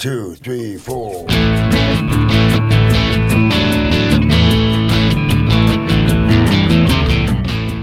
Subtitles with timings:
[0.00, 1.26] two, three, four.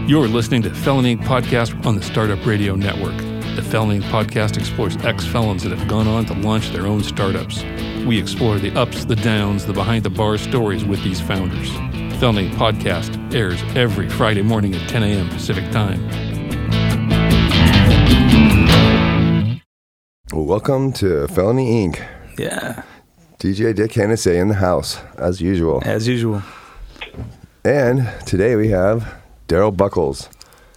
[0.08, 3.16] You're listening to Felony Podcast on the Startup Radio Network.
[3.56, 7.62] The Felony Podcast explores ex felons that have gone on to launch their own startups.
[8.08, 11.72] We explore the ups, the downs, the behind the bar stories with these founders.
[12.20, 15.30] Felony Podcast airs every Friday morning at 10 a.m.
[15.30, 16.27] Pacific Time.
[20.32, 22.06] Well, welcome to Felony Inc.
[22.38, 22.84] Yeah,
[23.40, 25.82] DJ Dick Hennessy in the house, as usual.
[25.86, 26.44] as usual.
[27.64, 29.16] And today we have
[29.48, 30.30] Darrell Buchholz.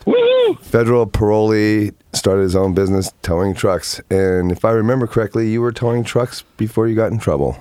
[0.06, 0.54] Woo!
[0.62, 4.00] Federal parolee, started his own business towing trucks.
[4.10, 7.56] And if I remember correctly, you were towing trucks before you got in trouble.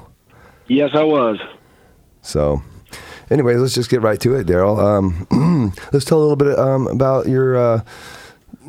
[0.67, 1.39] Yes, I was.
[2.21, 2.61] So,
[3.29, 4.79] anyways, let's just get right to it, Darrell.
[4.79, 7.83] Um, let's tell a little bit um, about your, uh,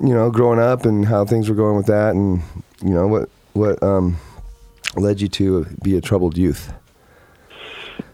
[0.02, 2.42] you know, growing up and how things were going with that, and
[2.82, 4.16] you know what what um,
[4.96, 6.72] led you to be a troubled youth.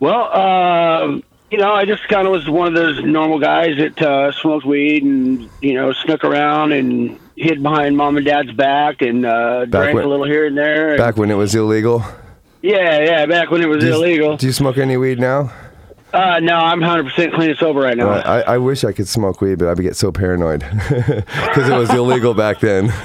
[0.01, 4.01] Well, uh, you know, I just kind of was one of those normal guys that
[4.03, 9.03] uh, smoked weed and you know snuck around and hid behind mom and dad's back
[9.03, 10.91] and uh, drank when- a little here and there.
[10.91, 12.03] and- Back when it was illegal.
[12.63, 14.37] yeah, yeah, back when it was Do you- illegal.
[14.37, 15.53] Do you smoke any weed now?
[16.17, 18.11] Uh, no, I'm 100% clean and sober right now.
[18.11, 21.77] Uh, I, I wish I could smoke weed, but I'd get so paranoid because it
[21.77, 22.87] was illegal back then.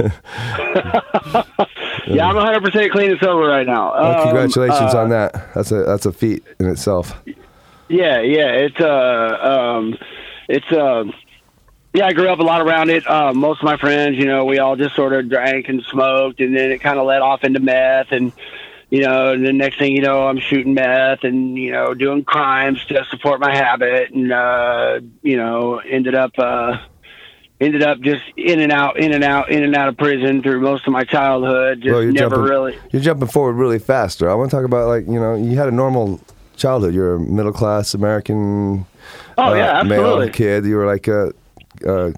[2.08, 3.92] yeah, I'm 100% clean and sober right now.
[3.94, 5.54] Well, Um, congratulations uh, on that.
[5.54, 7.14] That's a that's a feat in itself.
[7.90, 9.98] Yeah, yeah, it's uh, um,
[10.48, 11.04] it's uh,
[11.94, 12.06] yeah.
[12.08, 13.06] I grew up a lot around it.
[13.10, 16.40] Uh, most of my friends, you know, we all just sort of drank and smoked,
[16.40, 18.32] and then it kind of led off into meth, and
[18.92, 22.26] you know, and the next thing you know, I'm shooting meth and you know, doing
[22.26, 26.78] crimes to support my habit, and uh, you know, ended up uh,
[27.62, 30.60] ended up just in and out, in and out, in and out of prison through
[30.60, 31.82] most of my childhood.
[31.82, 32.80] Just Well, never jumping, really.
[32.92, 34.22] You're jumping forward really fast.
[34.22, 36.20] I want to talk about like you know you had a normal
[36.58, 36.94] childhood.
[36.94, 38.86] You're a middle class American.
[39.38, 40.30] Oh uh, yeah, male absolutely.
[40.32, 40.66] kid.
[40.66, 41.30] You were like uh,
[41.88, 42.12] uh,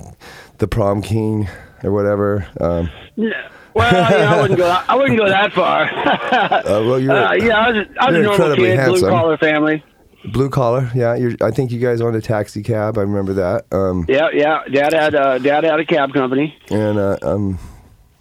[0.58, 1.48] the prom king
[1.84, 2.48] or whatever.
[2.60, 3.50] Um, Yeah.
[3.76, 4.68] Well, you know, I wouldn't go.
[4.88, 5.84] I wouldn't go that far.
[5.94, 9.00] uh, well, you're Uh, yeah, I was, I was a normal kid, handsome.
[9.02, 9.84] blue collar family.
[10.32, 10.92] blue collar.
[10.94, 12.98] Yeah, you're, I think you guys owned a taxi cab.
[12.98, 13.66] I remember that.
[13.72, 14.64] Um, Yeah, yeah.
[14.72, 16.56] Dad had uh, dad had a cab company.
[16.70, 17.58] and uh, um,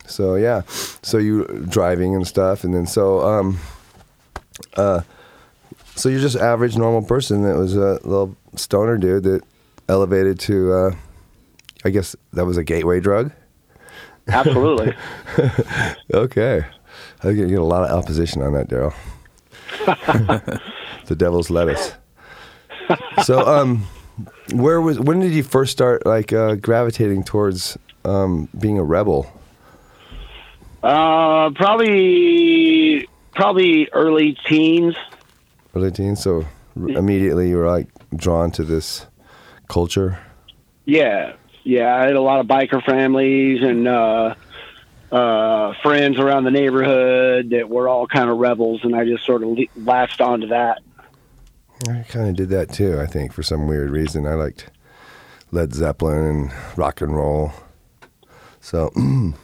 [0.07, 3.59] so yeah, so you driving and stuff, and then so um,
[4.77, 5.03] uh,
[5.95, 9.43] so you're just average normal person that was a little stoner dude that
[9.89, 10.95] elevated to, uh,
[11.85, 13.31] I guess that was a gateway drug.
[14.29, 14.95] Absolutely.
[16.15, 16.65] Okay,
[17.19, 18.95] I think you get a lot of opposition on that, Darrell.
[21.07, 21.93] the devil's lettuce.
[23.25, 23.87] So, um,
[24.53, 29.27] where was when did you first start like uh, gravitating towards um, being a rebel?
[30.83, 34.95] uh, probably probably early teens.
[35.75, 36.23] early teens.
[36.23, 36.45] So
[36.81, 39.07] r- immediately you were like drawn to this
[39.69, 40.19] culture.
[40.85, 41.95] Yeah, yeah.
[41.95, 44.35] I had a lot of biker families and uh,
[45.11, 49.43] uh, friends around the neighborhood that were all kind of rebels, and I just sort
[49.43, 50.83] of le- latched onto that.
[51.89, 53.01] I kind of did that too.
[53.01, 54.71] I think for some weird reason I liked
[55.51, 57.53] Led Zeppelin and rock and roll.
[58.61, 58.91] So.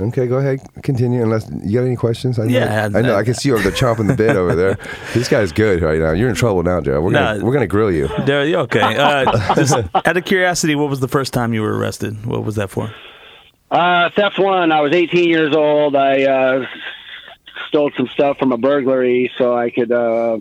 [0.00, 0.60] Okay, go ahead.
[0.82, 1.22] Continue.
[1.22, 2.50] Unless you got any questions, I know.
[2.58, 3.14] Yeah, I know.
[3.14, 4.78] I- I can see you over there chomping the bit over there.
[5.14, 6.12] This guy's good right now.
[6.12, 7.00] You're in trouble now, Joe.
[7.00, 7.44] We're gonna Nah.
[7.44, 8.08] we're gonna grill you.
[8.26, 8.80] There, okay?
[8.96, 12.24] Uh, just out of curiosity, what was the first time you were arrested?
[12.26, 12.92] What was that for?
[13.70, 14.72] Uh, theft one.
[14.72, 15.94] I was 18 years old.
[15.94, 16.66] I uh,
[17.68, 20.38] stole some stuff from a burglary so I could uh,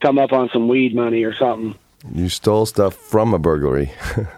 [0.00, 1.74] come up on some weed money or something.
[2.14, 3.90] You stole stuff from a burglary.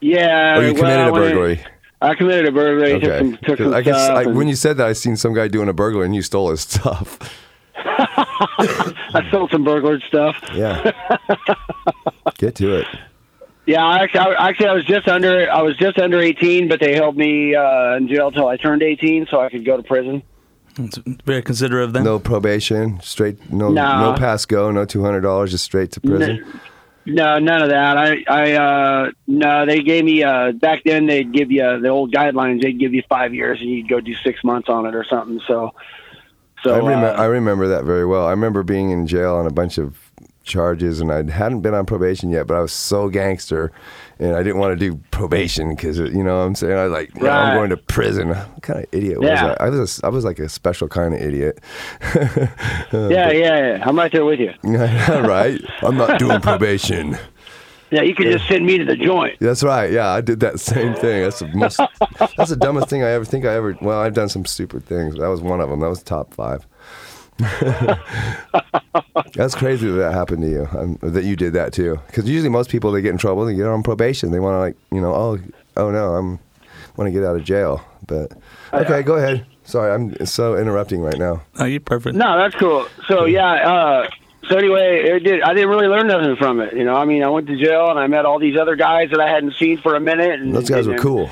[0.00, 0.58] Yeah.
[0.58, 1.64] or you committed well, a when it- burglary.
[2.04, 3.00] I committed a burglary.
[3.00, 3.18] Took Okay.
[3.18, 4.16] some, took 'Cause some I guess stuff.
[4.18, 6.22] I, and when you said that, I seen some guy doing a burglary and you
[6.22, 7.18] stole his stuff.
[7.76, 10.36] I stole some burglar stuff.
[10.54, 10.92] Yeah.
[12.38, 12.86] Get to it.
[13.66, 15.50] Yeah, I actually, I, actually, I was just under.
[15.50, 18.82] I was just under 18, but they held me uh, in jail till I turned
[18.82, 20.22] 18, so I could go to prison.
[20.76, 22.04] It's very considerate of them.
[22.04, 24.00] No probation, straight no No.
[24.12, 26.44] no pass go, no two hundred dollars, just straight to prison.
[27.06, 27.98] No, none of that.
[27.98, 31.88] I, I, uh, no, they gave me, uh, back then they'd give you uh, the
[31.88, 32.62] old guidelines.
[32.62, 35.40] They'd give you five years and you'd go do six months on it or something.
[35.46, 35.74] So,
[36.62, 38.26] so, I remember uh, I remember that very well.
[38.26, 40.03] I remember being in jail on a bunch of
[40.44, 43.72] charges, and I hadn't been on probation yet, but I was so gangster,
[44.18, 46.92] and I didn't want to do probation because you know what I'm saying I was
[46.92, 48.28] like "No, I'm going to prison.
[48.28, 49.56] What kind of idiot was I?
[49.58, 51.60] I was a, I was like a special kind of idiot.
[52.14, 52.50] yeah,
[52.92, 53.82] yeah, yeah.
[53.84, 54.52] I'm right there with you.
[54.62, 55.60] right?
[55.82, 57.18] I'm not doing probation.
[57.90, 59.38] Yeah, you could just send me to the joint.
[59.40, 59.90] That's right.
[59.90, 61.22] Yeah, I did that same thing.
[61.22, 61.76] That's the most.
[62.36, 63.76] that's the dumbest thing I ever think I ever.
[63.80, 65.14] Well, I've done some stupid things.
[65.14, 65.80] But that was one of them.
[65.80, 66.66] That was top five.
[69.34, 70.68] that's crazy that that happened to you.
[70.72, 72.00] Um, that you did that too.
[72.06, 74.30] Because usually most people they get in trouble, they get on probation.
[74.30, 75.38] They want to like you know oh
[75.76, 76.38] oh no I'm
[76.96, 77.84] want to get out of jail.
[78.06, 78.32] But
[78.72, 79.46] okay, go ahead.
[79.64, 81.42] Sorry, I'm so interrupting right now.
[81.58, 82.16] Oh, you're perfect.
[82.16, 82.86] No, that's cool.
[83.08, 84.08] So yeah, uh,
[84.48, 85.42] so anyway, it did.
[85.42, 86.74] I didn't really learn nothing from it.
[86.74, 89.10] You know, I mean, I went to jail and I met all these other guys
[89.10, 90.40] that I hadn't seen for a minute.
[90.40, 91.30] And Those guys and, were cool.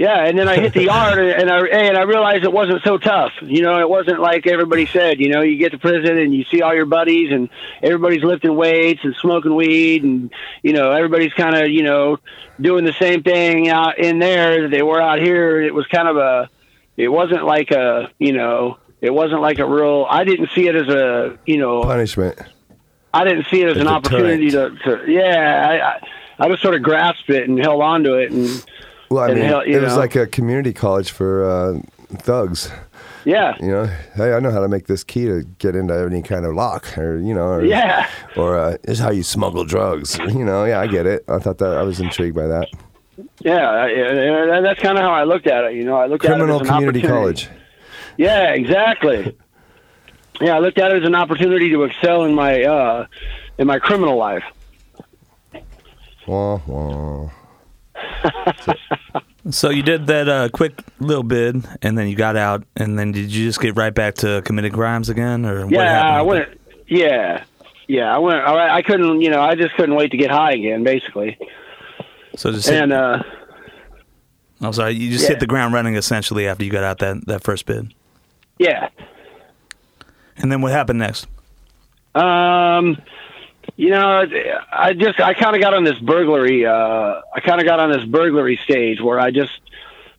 [0.00, 2.96] Yeah, and then I hit the yard and I and I realized it wasn't so
[2.96, 3.32] tough.
[3.42, 5.20] You know, it wasn't like everybody said.
[5.20, 7.50] You know, you get to prison and you see all your buddies and
[7.82, 10.32] everybody's lifting weights and smoking weed and
[10.62, 12.16] you know everybody's kind of you know
[12.58, 15.60] doing the same thing out in there that they were out here.
[15.60, 16.48] It was kind of a.
[16.96, 18.78] It wasn't like a you know.
[19.02, 20.06] It wasn't like a real.
[20.08, 21.82] I didn't see it as a you know.
[21.82, 22.38] Punishment.
[23.12, 25.04] I didn't see it as A an opportunity to, to.
[25.06, 28.64] Yeah, I, I I just sort of grasped it and held on to it and.
[29.10, 31.80] Well, I And mean, it was like a community college for uh,
[32.18, 32.70] thugs.
[33.26, 33.84] Yeah, You know,
[34.16, 36.96] hey, I know how to make this key to get into any kind of lock,
[36.96, 38.08] or you know, or, yeah.
[38.34, 40.16] or uh, this is how you smuggle drugs.
[40.18, 41.24] You know, yeah, I get it.
[41.28, 42.68] I thought that I was intrigued by that.
[43.40, 45.74] Yeah, that's kind of how I looked at it.
[45.74, 47.48] You know, I looked Criminal at it as an community college.
[48.16, 49.36] Yeah, exactly.
[50.40, 53.06] yeah, I looked at it as an opportunity to excel in my uh,
[53.58, 54.44] in my criminal life.
[56.26, 57.30] Wah, wah.
[59.48, 63.10] So you did that uh, quick little bid, and then you got out, and then
[63.10, 66.18] did you just get right back to committing crimes again, or what Yeah?
[66.18, 66.60] I went.
[66.88, 67.42] Yeah,
[67.88, 68.38] yeah, I went.
[68.38, 69.22] I, I couldn't.
[69.22, 71.38] You know, I just couldn't wait to get high again, basically.
[72.36, 73.22] So just hit, And uh,
[74.60, 75.30] I'm sorry, you just yeah.
[75.30, 77.94] hit the ground running essentially after you got out that that first bid,
[78.58, 78.90] yeah,
[80.36, 81.26] and then what happened next?
[82.14, 83.00] Um,
[83.76, 84.24] you know,
[84.72, 86.66] I just I kind of got on this burglary.
[86.66, 89.52] Uh, I kind of got on this burglary stage where I just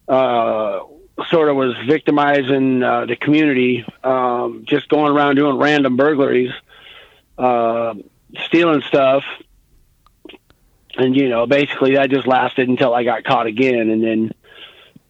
[0.07, 0.81] uh,
[1.29, 6.51] sort of was victimizing uh, the community, um, just going around doing random burglaries,
[7.37, 7.93] uh,
[8.45, 9.23] stealing stuff,
[10.97, 14.31] and you know, basically that just lasted until I got caught again, and then.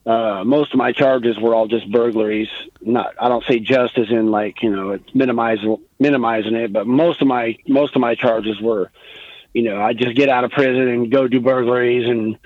[0.03, 2.47] Uh, most of my charges were all just burglaries.
[2.81, 6.88] Not, I don't say just as in like you know it's minimizing minimizing it, but
[6.88, 8.92] most of my most of my charges were,
[9.53, 12.38] you know, I just get out of prison and go do burglaries, and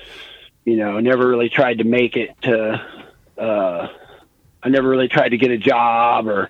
[0.65, 2.85] you know, never really tried to make it to.
[3.37, 3.87] Uh,
[4.63, 6.49] I never really tried to get a job or,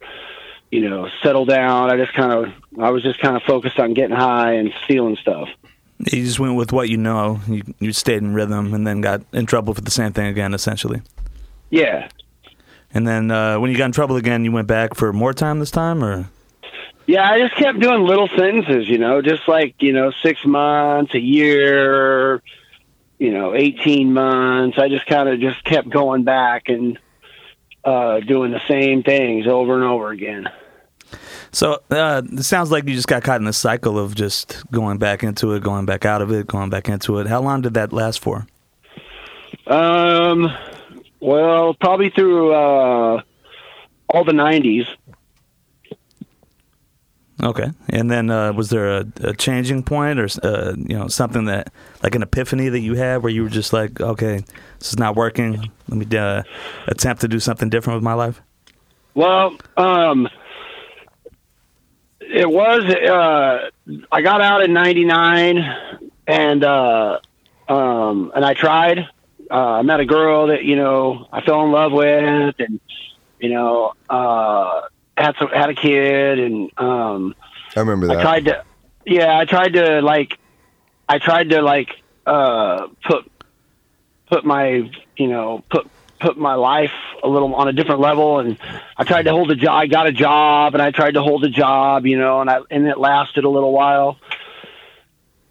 [0.71, 1.91] you know, settle down.
[1.91, 5.17] I just kind of, I was just kind of focused on getting high and stealing
[5.17, 5.49] stuff.
[5.99, 7.41] You just went with what you know.
[7.47, 10.53] You you stayed in rhythm, and then got in trouble for the same thing again,
[10.53, 11.01] essentially.
[11.69, 12.07] Yeah,
[12.93, 15.59] And then uh, when you got in trouble again, you went back for more time
[15.59, 16.29] this time, or
[17.07, 21.13] Yeah, I just kept doing little sentences, you know, just like, you know, six months,
[21.13, 22.41] a year,
[23.19, 24.79] you know, 18 months.
[24.79, 26.97] I just kind of just kept going back and
[27.83, 30.49] uh, doing the same things over and over again.
[31.51, 34.97] so uh, it sounds like you just got caught in this cycle of just going
[34.97, 37.27] back into it, going back out of it, going back into it.
[37.27, 38.47] How long did that last for?
[39.67, 40.51] Um,
[41.19, 43.21] well, probably through uh,
[44.09, 44.87] all the 90s.
[47.43, 51.45] Okay, and then uh, was there a, a changing point, or uh, you know something
[51.45, 51.71] that
[52.01, 54.45] like an epiphany that you had where you were just like, okay,
[54.79, 55.69] this is not working.
[55.89, 56.43] Let me uh,
[56.87, 58.41] attempt to do something different with my life.
[59.15, 60.29] Well, um,
[62.21, 62.85] it was.
[62.85, 63.69] Uh,
[64.11, 67.19] I got out in '99, and uh,
[67.67, 69.09] um, and I tried.
[69.51, 72.79] Uh, I met a girl that you know I fell in love with, and
[73.39, 74.83] you know uh,
[75.17, 77.35] had some had a kid, and um,
[77.75, 78.17] I remember that.
[78.17, 78.63] I tried to.
[79.05, 80.37] Yeah, I tried to like.
[81.07, 81.89] I tried to like
[82.25, 83.31] uh, put
[84.29, 85.87] put my you know put
[86.19, 86.91] put my life
[87.23, 88.57] a little on a different level and
[88.97, 91.43] I tried to hold a job I got a job and I tried to hold
[91.43, 94.17] a job you know and I and it lasted a little while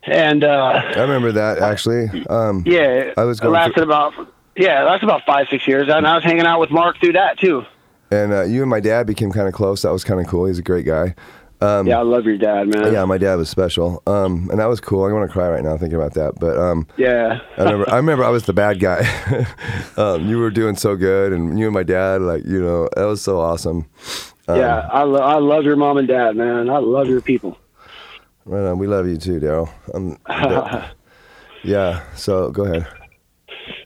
[0.03, 2.09] and uh I remember that actually.
[2.29, 4.15] Um, yeah I was it going lasted through- about
[4.57, 7.39] yeah that's about five six years and I was hanging out with Mark through that
[7.39, 7.65] too
[8.15, 9.83] and uh, you and my dad became kind of close.
[9.83, 10.47] That was kind of cool.
[10.47, 11.15] He's a great guy.
[11.61, 14.67] Um, yeah I love your dad man Yeah, my dad was special, um, and that
[14.67, 15.05] was cool.
[15.05, 16.35] I want to cry right now thinking about that.
[16.39, 19.07] But um, yeah I remember, I remember I was the bad guy.
[19.97, 23.05] um, you were doing so good, and you and my dad, like you know, that
[23.05, 23.87] was so awesome.
[24.47, 27.57] Um, yeah I, lo- I love your mom and dad man I love your people
[28.45, 28.79] right on.
[28.79, 29.71] We love you too, Darrell.
[29.95, 30.19] Um,
[31.63, 32.03] yeah.
[32.15, 32.87] So go ahead.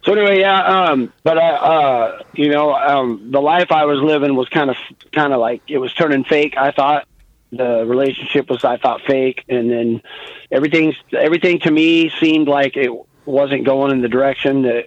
[0.04, 4.35] So anyway, yeah, um, but I, uh, you know, um, the life I was living
[4.37, 4.76] was kind of,
[5.12, 6.54] kind of like it was turning fake.
[6.56, 7.06] I thought,
[7.50, 10.02] the relationship was I thought fake, and then
[10.52, 12.90] everything everything to me seemed like it
[13.25, 14.87] wasn't going in the direction that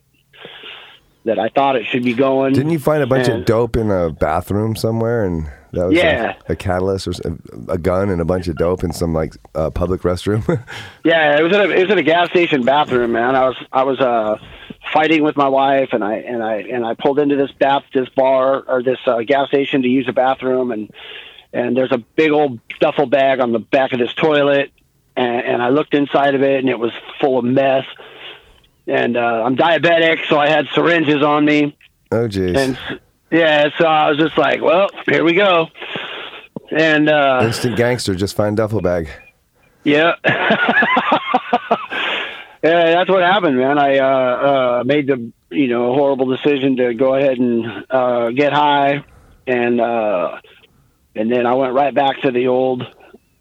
[1.26, 2.54] that I thought it should be going.
[2.54, 5.96] Didn't you find a bunch And- of dope in a bathroom somewhere, and that was
[5.96, 6.36] Yeah.
[6.48, 7.12] a, a catalyst or
[7.70, 10.44] a gun and a bunch of dope in some like uh, public restroom?
[11.04, 13.36] Yeah, it was in a it was in a gas station bathroom, man.
[13.36, 14.38] I was I was uh
[14.94, 18.10] fighting with my wife, and I and I and I pulled into this bath this
[18.10, 20.92] bar or this uh, gas station to use a bathroom, and
[21.54, 24.72] and there's a big old duffel bag on the back of this toilet,
[25.16, 27.86] and, and I looked inside of it, and it was full of meth.
[28.88, 31.78] And uh, I'm diabetic, so I had syringes on me,
[32.12, 32.58] oh jeez.
[32.58, 32.78] and
[33.32, 35.68] yeah, so I was just like, well, here we go.
[36.72, 39.10] And uh, Instant gangster, just find duffel bag.
[39.84, 40.16] yeah.
[42.64, 43.78] yeah, that's what happened, man.
[43.78, 44.06] I uh,
[44.80, 49.04] uh, made the you know horrible decision to go ahead and uh, get high,
[49.48, 50.40] and uh,
[51.16, 52.84] and then I went right back to the old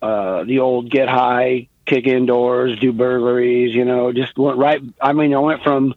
[0.02, 3.74] uh, the old get high, kick indoors, do burglaries.
[3.74, 4.82] You know, just went right.
[5.00, 5.94] I mean, I went from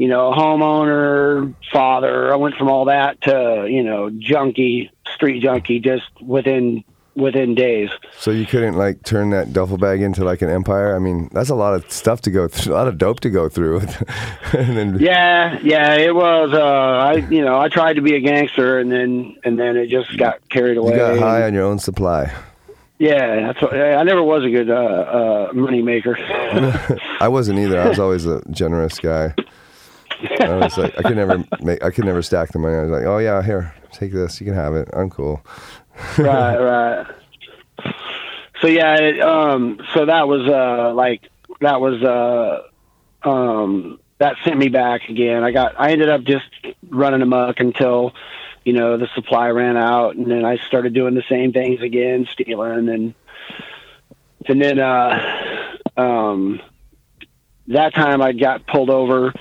[0.00, 2.32] you know homeowner, father.
[2.32, 7.90] I went from all that to you know junkie, street junkie, just within within days.
[8.16, 10.96] So you couldn't like turn that duffel bag into like an empire.
[10.96, 13.28] I mean, that's a lot of stuff to go through, a lot of dope to
[13.28, 13.80] go through.
[14.54, 16.54] and then, Yeah, yeah, it was.
[16.54, 19.88] Uh, I, you know, I tried to be a gangster, and then, and then it
[19.88, 20.92] just got carried away.
[20.92, 22.32] you got high on your own supply.
[22.98, 23.60] Yeah, that's.
[23.60, 26.16] What, I never was a good uh, uh, money maker.
[27.20, 27.78] I wasn't either.
[27.78, 29.34] I was always a generous guy.
[30.40, 32.76] I was like, I could never make, I could never stack the money.
[32.76, 34.40] I was like, oh yeah, here, take this.
[34.40, 34.88] You can have it.
[34.92, 35.44] I'm cool.
[36.18, 37.06] right, right.
[38.60, 41.22] So yeah, it, um, so that was uh, like
[41.60, 45.42] that was uh, um, that sent me back again.
[45.42, 46.44] I got, I ended up just
[46.88, 48.12] running amok until,
[48.64, 52.28] you know, the supply ran out, and then I started doing the same things again,
[52.30, 53.14] stealing, and
[54.46, 56.60] and then uh, um,
[57.68, 59.32] that time I got pulled over.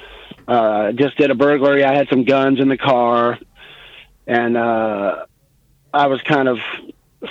[0.49, 1.83] Uh, just did a burglary.
[1.83, 3.37] I had some guns in the car,
[4.25, 5.25] and uh,
[5.93, 6.57] I was kind of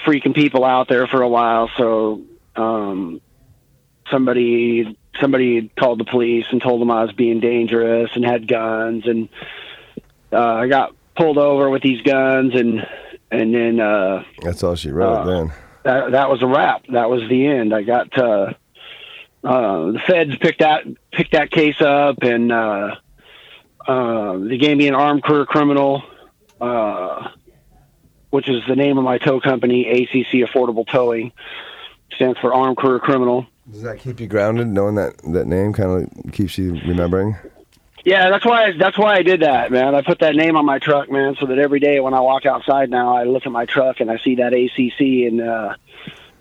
[0.06, 1.68] freaking people out there for a while.
[1.76, 2.22] So
[2.54, 3.20] um,
[4.08, 9.04] somebody somebody called the police and told them I was being dangerous and had guns,
[9.06, 9.28] and
[10.32, 12.87] uh, I got pulled over with these guns, and
[13.32, 15.52] and then uh, That's all she wrote Uh, then.
[15.82, 16.84] that that was a wrap.
[16.92, 17.75] That was the end.
[17.75, 18.52] I got uh,
[19.42, 22.94] uh, the feds picked that picked that case up, and uh,
[23.88, 26.02] uh, they gave me an armed career criminal,
[26.61, 27.28] uh,
[28.30, 31.33] which is the name of my tow company, ACC Affordable Towing,
[32.14, 33.47] stands for Armed Career Criminal.
[33.71, 37.37] Does that keep you grounded, knowing that that name kind of keeps you remembering?
[38.04, 39.95] Yeah, that's why that's why I did that, man.
[39.95, 42.47] I put that name on my truck, man, so that every day when I walk
[42.47, 45.75] outside now, I look at my truck and I see that ACC, and uh,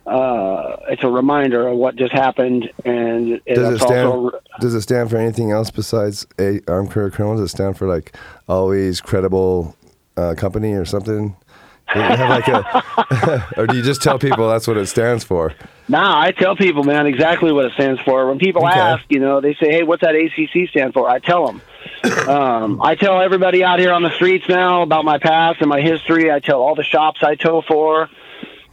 [0.07, 2.71] uh, it's a reminder of what just happened.
[2.85, 4.07] And Does it stand?
[4.07, 7.37] also Does it stand for anything else besides a armed career criminal?
[7.37, 8.15] Does it stand for like
[8.47, 9.75] always credible
[10.15, 11.35] uh, company or something?
[11.93, 15.23] Do you have like a, or do you just tell people that's what it stands
[15.23, 15.53] for?
[15.87, 18.27] Nah, I tell people, man, exactly what it stands for.
[18.27, 18.77] When people Okay.
[18.77, 21.61] ask, you know, they say, "Hey, what's that ACC stand for?" I tell them.
[22.27, 25.79] um, I tell everybody out here on the streets now about my past and my
[25.79, 26.29] history.
[26.29, 28.09] I tell all the shops I tow for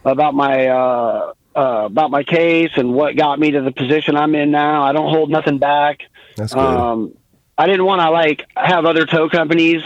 [0.04, 4.34] about my uh, uh, about my case and what got me to the position I'm
[4.34, 4.82] in now.
[4.82, 6.00] I don't hold nothing back.
[6.37, 6.61] That's good.
[6.61, 7.14] Um,
[7.56, 9.82] I didn't want to like have other tow companies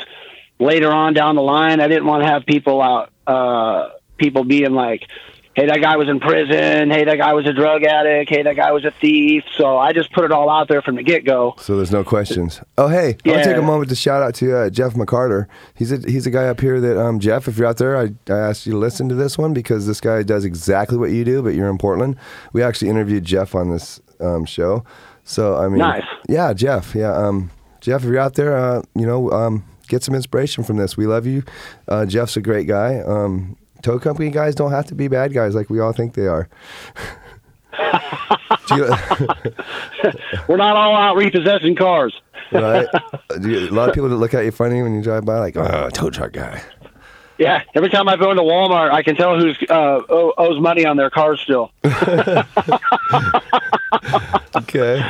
[0.58, 1.80] later on down the line.
[1.80, 5.02] I didn't want to have people out, uh, people being like,
[5.58, 6.90] "Hey, that guy was in prison.
[6.90, 8.30] Hey, that guy was a drug addict.
[8.30, 10.96] Hey, that guy was a thief." So I just put it all out there from
[10.96, 11.54] the get go.
[11.58, 12.60] so there's no questions.
[12.76, 13.32] Oh, hey, yeah.
[13.32, 13.44] I'll Yeah.
[13.44, 15.46] take a moment to shout out to uh, Jeff McCarter.
[15.74, 18.10] He's a he's a guy up here that um Jeff, if you're out there, I,
[18.30, 21.24] I asked you to listen to this one because this guy does exactly what you
[21.24, 22.16] do, but you're in Portland.
[22.52, 24.84] We actually interviewed Jeff on this um, show.
[25.24, 26.04] So I mean, Nice.
[26.28, 26.94] Yeah, Jeff.
[26.94, 27.50] Yeah, um,
[27.80, 30.96] Jeff, if you're out there, uh, you know, um, get some inspiration from this.
[30.96, 31.42] We love you.
[31.86, 33.00] Uh, Jeff's a great guy.
[33.82, 36.48] Tow company guys don't have to be bad guys like we all think they are.
[38.70, 38.90] You-
[40.48, 42.14] We're not all out repossessing cars.
[42.52, 42.86] right?
[43.40, 45.38] Do you- a lot of people that look at you funny when you drive by,
[45.38, 46.60] like, oh, tow truck guy.
[47.38, 50.96] Yeah, every time I go into Walmart, I can tell who's uh, owes money on
[50.96, 51.70] their car still.
[54.56, 55.02] Okay.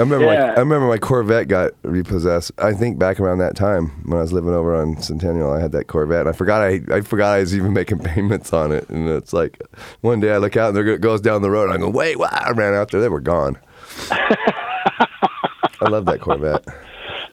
[0.00, 2.52] I remember, my, I remember my Corvette got repossessed.
[2.56, 5.72] I think back around that time when I was living over on Centennial, I had
[5.72, 6.20] that Corvette.
[6.20, 8.88] And I forgot I, I forgot I was even making payments on it.
[8.88, 9.62] And it's like
[10.00, 11.64] one day I look out and there go- goes down the road.
[11.64, 12.28] And I go, wait, wow!
[12.30, 13.02] I ran out there.
[13.02, 13.58] They were gone.
[14.10, 16.64] I love that Corvette.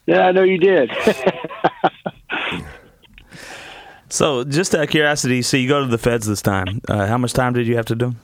[0.05, 0.91] Yeah, I know you did.
[4.09, 6.79] So, just out of curiosity, so you go to the feds this time.
[6.88, 8.15] Uh, how much time did you have to do?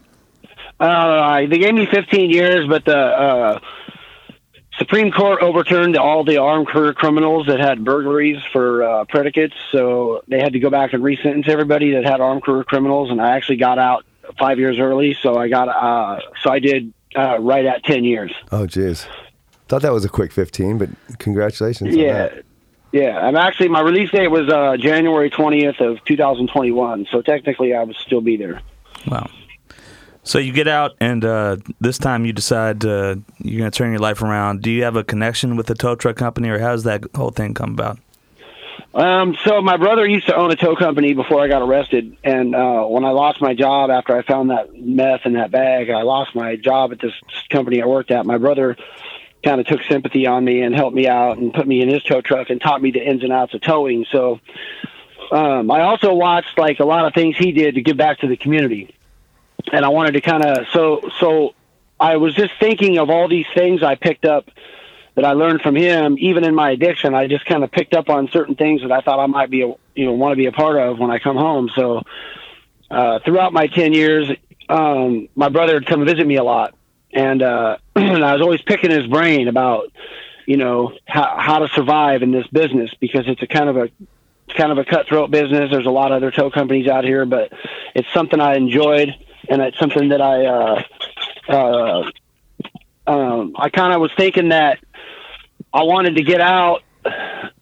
[0.79, 3.59] Uh, they gave me 15 years, but the uh,
[4.77, 10.23] Supreme Court overturned all the armed career criminals that had burglaries for uh, predicates, so
[10.27, 13.11] they had to go back and resentence everybody that had armed career criminals.
[13.11, 14.03] And I actually got out
[14.39, 18.33] five years early, so I got uh, so I did uh, right at 10 years.
[18.51, 19.05] Oh, jeez.
[19.67, 20.89] Thought that was a quick 15, but
[21.19, 21.93] congratulations.
[21.93, 22.13] on Yeah.
[22.13, 22.43] that.
[22.91, 27.83] Yeah, I'm actually my release date was uh, January 20th of 2021, so technically I
[27.83, 28.61] would still be there.
[29.07, 29.29] Wow.
[30.25, 33.91] So you get out, and uh, this time you decide uh, you're going to turn
[33.91, 34.61] your life around.
[34.61, 37.31] Do you have a connection with the tow truck company, or how does that whole
[37.31, 37.99] thing come about?
[38.93, 42.55] Um, so my brother used to own a tow company before I got arrested, and
[42.55, 46.03] uh, when I lost my job after I found that meth in that bag, I
[46.03, 47.13] lost my job at this
[47.49, 48.25] company I worked at.
[48.25, 48.77] My brother
[49.43, 52.01] kind of took sympathy on me and helped me out and put me in his
[52.03, 54.05] tow truck and taught me the ins and outs of towing.
[54.11, 54.39] So
[55.31, 58.27] um, I also watched like a lot of things he did to give back to
[58.27, 58.95] the community,
[59.71, 61.53] and I wanted to kind of so so
[61.99, 64.49] I was just thinking of all these things I picked up
[65.15, 68.09] that I learned from him, even in my addiction, I just kind of picked up
[68.09, 70.47] on certain things that I thought I might be, a, you know, want to be
[70.47, 71.69] a part of when I come home.
[71.75, 72.01] So,
[72.89, 74.29] uh, throughout my 10 years,
[74.69, 76.75] um, my brother would come visit me a lot.
[77.11, 79.91] And, uh, and I was always picking his brain about,
[80.47, 83.89] you know, how, how to survive in this business because it's a kind of a,
[84.57, 85.69] kind of a cutthroat business.
[85.71, 87.53] There's a lot of other tow companies out here, but
[87.95, 89.13] it's something I enjoyed
[89.49, 90.83] and it's something that I, uh,
[91.47, 92.11] uh,
[93.07, 94.79] um, I kind of was thinking that
[95.73, 96.83] I wanted to get out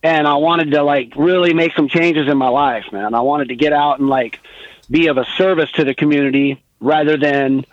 [0.03, 3.13] and I wanted to like really make some changes in my life, man.
[3.13, 4.39] I wanted to get out and like
[4.89, 7.65] be of a service to the community rather than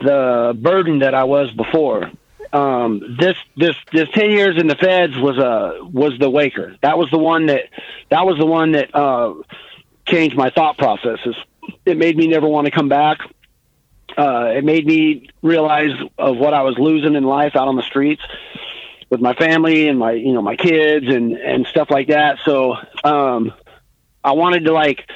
[0.00, 2.10] the burden that I was before.
[2.52, 6.76] Um, this this this ten years in the feds was a was the waker.
[6.80, 7.64] That was the one that
[8.10, 9.34] that was the one that uh,
[10.06, 11.34] changed my thought processes.
[11.86, 13.18] It made me never want to come back.
[14.16, 17.82] Uh, it made me realize of what I was losing in life out on the
[17.82, 18.22] streets
[19.10, 22.38] with my family and my you know my kids and and stuff like that.
[22.44, 22.74] So
[23.04, 23.52] um,
[24.24, 25.08] I wanted to like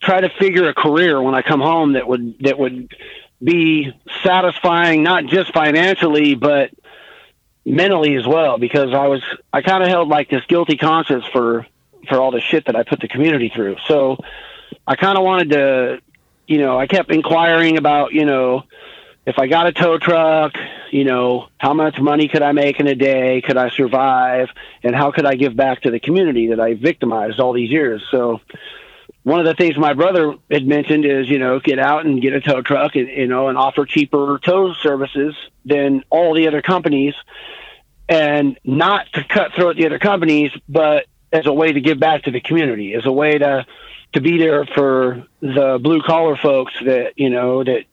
[0.00, 2.94] try to figure a career when I come home that would that would
[3.42, 6.70] be satisfying not just financially but
[7.66, 11.66] mentally as well because I was I kind of held like this guilty conscience for
[12.08, 13.76] for all the shit that I put the community through.
[13.86, 14.18] So
[14.86, 16.00] I kind of wanted to
[16.46, 18.64] you know I kept inquiring about you know
[19.26, 20.52] if I got a tow truck,
[20.90, 23.40] you know, how much money could I make in a day?
[23.40, 24.48] Could I survive?
[24.82, 28.04] And how could I give back to the community that I victimized all these years?
[28.10, 28.40] So,
[29.22, 32.34] one of the things my brother had mentioned is, you know, get out and get
[32.34, 35.34] a tow truck and, you know, and offer cheaper tow services
[35.64, 37.14] than all the other companies
[38.06, 42.24] and not to cut throat the other companies, but as a way to give back
[42.24, 43.64] to the community, as a way to,
[44.14, 47.84] to be there for the blue collar folks that, you know, that,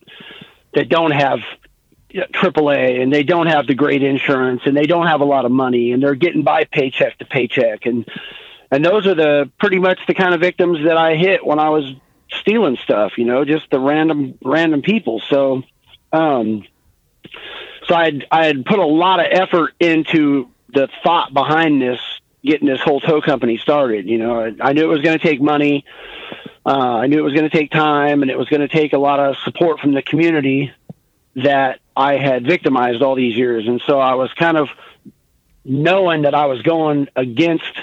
[0.74, 1.40] that don't have
[2.14, 5.52] AAA and they don't have the great insurance and they don't have a lot of
[5.52, 8.06] money and they're getting by paycheck to paycheck and
[8.74, 11.70] and those are the pretty much the kind of victims that I hit when I
[11.70, 11.94] was
[12.32, 15.22] stealing stuff, you know, just the random random people.
[15.30, 15.64] So
[16.12, 16.64] um
[17.88, 22.00] so I I had put a lot of effort into the thought behind this
[22.44, 24.56] getting this whole tow company started, you know.
[24.60, 25.86] I knew it was going to take money.
[26.66, 28.94] Uh, I knew it was going to take time and it was going to take
[28.94, 30.72] a lot of support from the community
[31.36, 33.68] that I had victimized all these years.
[33.68, 34.70] And so I was kind of
[35.64, 37.74] knowing that I was going against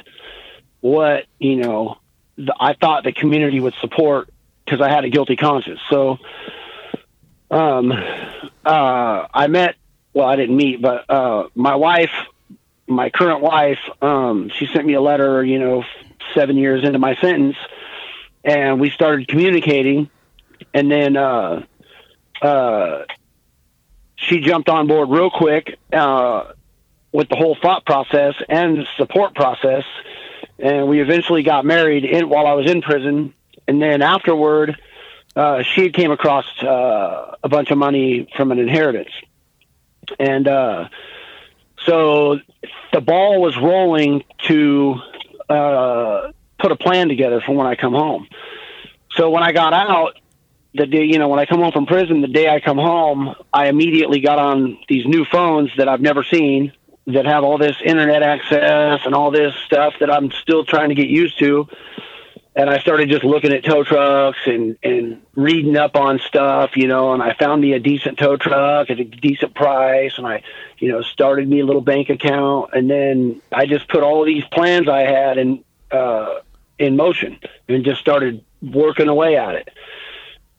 [0.81, 1.99] what, you know,
[2.37, 4.29] the, I thought the community would support
[4.64, 5.81] because I had a guilty conscience.
[5.90, 6.18] So
[7.51, 9.77] um, uh, I met,
[10.12, 12.12] well, I didn't meet, but uh, my wife,
[12.88, 15.85] my current wife, um, she sent me a letter, you know,
[16.35, 17.57] seven years into my sentence
[18.44, 20.09] and we started communicating
[20.74, 21.64] and then uh
[22.42, 23.05] uh
[24.16, 26.53] she jumped on board real quick uh
[27.12, 29.85] with the whole thought process and support process
[30.59, 33.35] and we eventually got married in while I was in prison
[33.66, 34.79] and then afterward
[35.37, 39.11] uh she came across uh a bunch of money from an inheritance.
[40.18, 40.88] And uh
[41.88, 42.38] so
[42.92, 44.96] the ball was rolling to
[45.48, 48.29] uh put a plan together for when I come home.
[49.12, 50.18] So when I got out,
[50.74, 53.35] the day, you know, when I come home from prison, the day I come home,
[53.53, 56.72] I immediately got on these new phones that I've never seen
[57.07, 60.94] that have all this internet access and all this stuff that I'm still trying to
[60.94, 61.66] get used to.
[62.59, 66.88] And I started just looking at tow trucks and, and reading up on stuff, you
[66.88, 70.18] know, and I found me a decent tow truck at a decent price.
[70.18, 70.42] And I,
[70.79, 72.71] you know, started me a little bank account.
[72.73, 76.40] And then I just put all these plans I had and, uh,
[76.81, 79.68] in motion and just started working away at it.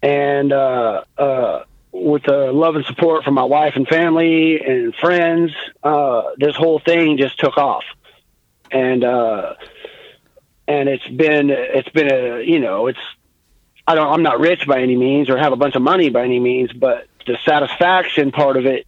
[0.01, 5.51] And uh, uh, with the love and support from my wife and family and friends,
[5.83, 7.83] uh, this whole thing just took off.
[8.71, 9.55] And uh,
[10.69, 12.99] and it's been it's been a you know it's
[13.87, 16.23] I don't I'm not rich by any means or have a bunch of money by
[16.23, 18.87] any means, but the satisfaction part of it,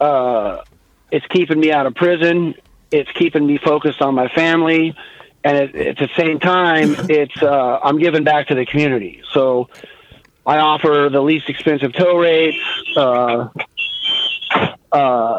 [0.00, 0.62] uh,
[1.10, 2.54] it's keeping me out of prison.
[2.90, 4.96] It's keeping me focused on my family,
[5.44, 9.22] and at, at the same time, it's uh, I'm giving back to the community.
[9.32, 9.70] So
[10.44, 12.58] I offer the least expensive tow rates.
[12.96, 13.48] Uh,
[14.90, 15.38] uh,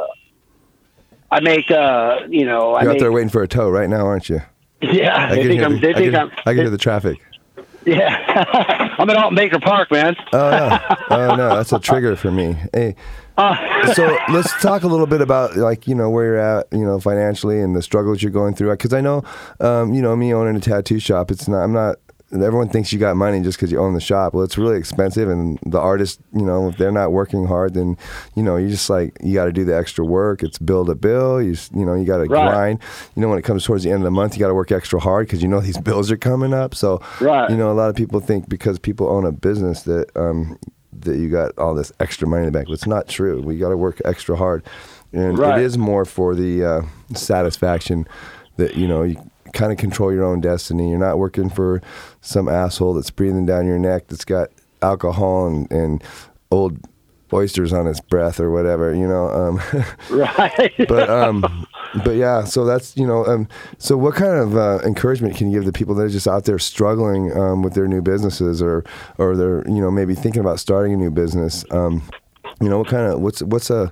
[1.29, 3.89] I make, uh, you know, I You're out make, there waiting for a tow right
[3.89, 4.41] now, aren't you?
[4.81, 5.27] Yeah.
[5.31, 5.73] I They think hear I'm.
[5.75, 6.31] the, They I think can, I'm.
[6.45, 7.17] I can hear the traffic.
[7.85, 10.15] Yeah, I'm at Alton Baker Park, man.
[10.33, 10.79] Oh no,
[11.11, 12.57] oh no, that's a trigger for me.
[12.73, 12.95] Hey,
[13.37, 16.83] Uh, so let's talk a little bit about like you know where you're at, you
[16.83, 18.71] know, financially and the struggles you're going through.
[18.71, 19.23] Because I know,
[19.61, 21.59] um, you know, me owning a tattoo shop, it's not.
[21.63, 21.95] I'm not.
[22.33, 24.33] Everyone thinks you got money just because you own the shop.
[24.33, 27.97] Well, it's really expensive, and the artist, you know, if they're not working hard, then
[28.35, 30.43] you know, you just like you got to do the extra work.
[30.43, 31.41] It's bill to bill.
[31.41, 32.51] You you know, you got to Right.
[32.51, 32.79] grind.
[33.15, 34.73] You know, when it comes towards the end of the month, you got to work
[34.73, 36.75] extra hard because you know these bills are coming up.
[36.75, 37.49] So, Right.
[37.49, 40.59] you know, a lot of people think because people own a business that um,
[40.99, 42.67] that you got all this extra money in the bank.
[42.67, 43.41] But it's not true.
[43.41, 44.63] We got to work extra hard,
[45.13, 45.59] and Right.
[45.59, 46.81] it is more for the uh,
[47.15, 48.05] satisfaction
[48.57, 49.15] that you know you
[49.57, 50.89] kind of control your own destiny.
[50.89, 51.81] You're not working for
[52.21, 54.49] some asshole that's breathing down your neck that's got
[54.81, 56.03] alcohol and, and
[56.51, 56.77] old
[57.33, 58.93] oysters on his breath or whatever.
[58.93, 59.29] You know.
[59.29, 59.61] Um,
[60.11, 60.73] right.
[60.87, 61.67] but um,
[62.05, 62.43] but yeah.
[62.43, 63.25] So that's you know.
[63.25, 63.47] Um,
[63.79, 66.45] so what kind of uh, encouragement can you give the people that are just out
[66.45, 68.85] there struggling um, with their new businesses or
[69.17, 71.65] or they're you know maybe thinking about starting a new business?
[71.71, 72.03] Um,
[72.61, 73.91] you know, what kind of what's what's a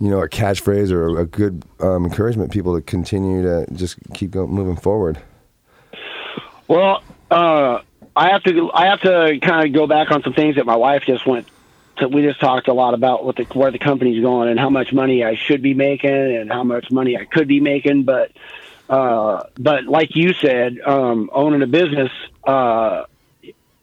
[0.00, 4.32] you know a catchphrase or a good um, encouragement people to continue to just keep
[4.32, 5.18] going moving forward.
[6.66, 7.80] Well, uh,
[8.16, 10.76] I have to I have to kind of go back on some things that my
[10.76, 11.46] wife just went.
[11.98, 14.70] To, we just talked a lot about what the where the company's going and how
[14.70, 18.04] much money I should be making and how much money I could be making.
[18.04, 18.32] But
[18.88, 22.10] uh, but like you said, um, owning a business,
[22.44, 23.04] uh,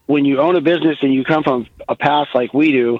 [0.08, 2.99] when you own a business and you come from a past like we do,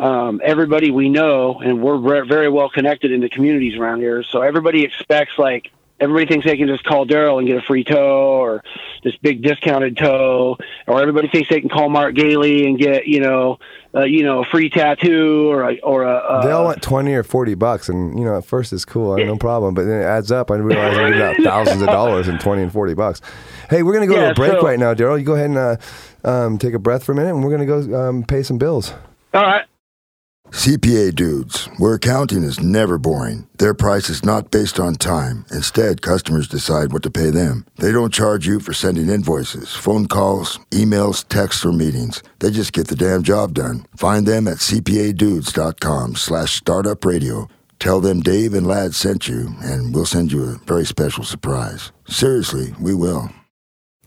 [0.00, 4.22] um, everybody we know, and we're ver- very well connected in the communities around here.
[4.22, 7.84] So everybody expects like everybody thinks they can just call Darrell and get a free
[7.84, 8.62] tow or
[9.04, 13.20] this big discounted tow, or everybody thinks they can call Mark Gailey and get you
[13.20, 13.58] know
[13.94, 17.14] uh, you know a free tattoo or a, or a uh, They all want twenty
[17.14, 20.04] or forty bucks, and you know at first it's cool, no problem, but then it
[20.04, 20.50] adds up.
[20.50, 23.20] I realize giving out thousands of dollars in twenty and forty bucks.
[23.70, 25.16] Hey, we're gonna go to a break so- right now, Darrell.
[25.18, 25.76] You go ahead and uh,
[26.24, 28.92] um, take a breath for a minute, and we're gonna go um, pay some bills.
[29.32, 29.64] all right.
[30.54, 33.48] CPA dudes, where accounting is never boring.
[33.58, 35.44] Their price is not based on time.
[35.50, 37.66] Instead, customers decide what to pay them.
[37.78, 42.22] They don't charge you for sending invoices, phone calls, emails, texts, or meetings.
[42.38, 43.84] They just get the damn job done.
[43.96, 47.48] Find them at cpadudes.com slash startup radio.
[47.80, 51.90] Tell them Dave and Lad sent you, and we'll send you a very special surprise.
[52.06, 53.28] Seriously, we will.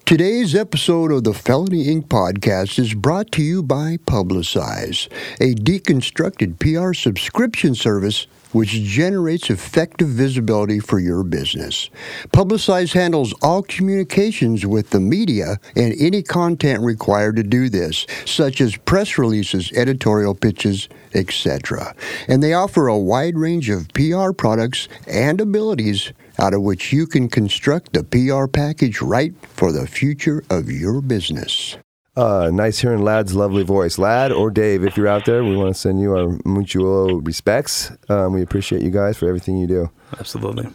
[0.07, 2.07] Today's episode of the Felony Inc.
[2.07, 5.09] podcast is brought to you by Publicize,
[5.41, 11.89] a deconstructed PR subscription service which generates effective visibility for your business.
[12.29, 18.61] Publicize handles all communications with the media and any content required to do this, such
[18.61, 21.93] as press releases, editorial pitches, etc.
[22.29, 27.07] And they offer a wide range of PR products and abilities out of which you
[27.07, 31.77] can construct the PR package right for the future of your business.
[32.15, 33.99] Uh, nice hearing Lad's lovely voice.
[33.99, 37.91] Lad or Dave, if you're out there, we want to send you our mutual respects.
[38.09, 39.91] Um, we appreciate you guys for everything you do.
[40.19, 40.67] Absolutely.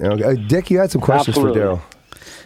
[0.00, 1.60] Okay, uh, Dick, you had some questions Absolutely.
[1.60, 1.82] for Darrell.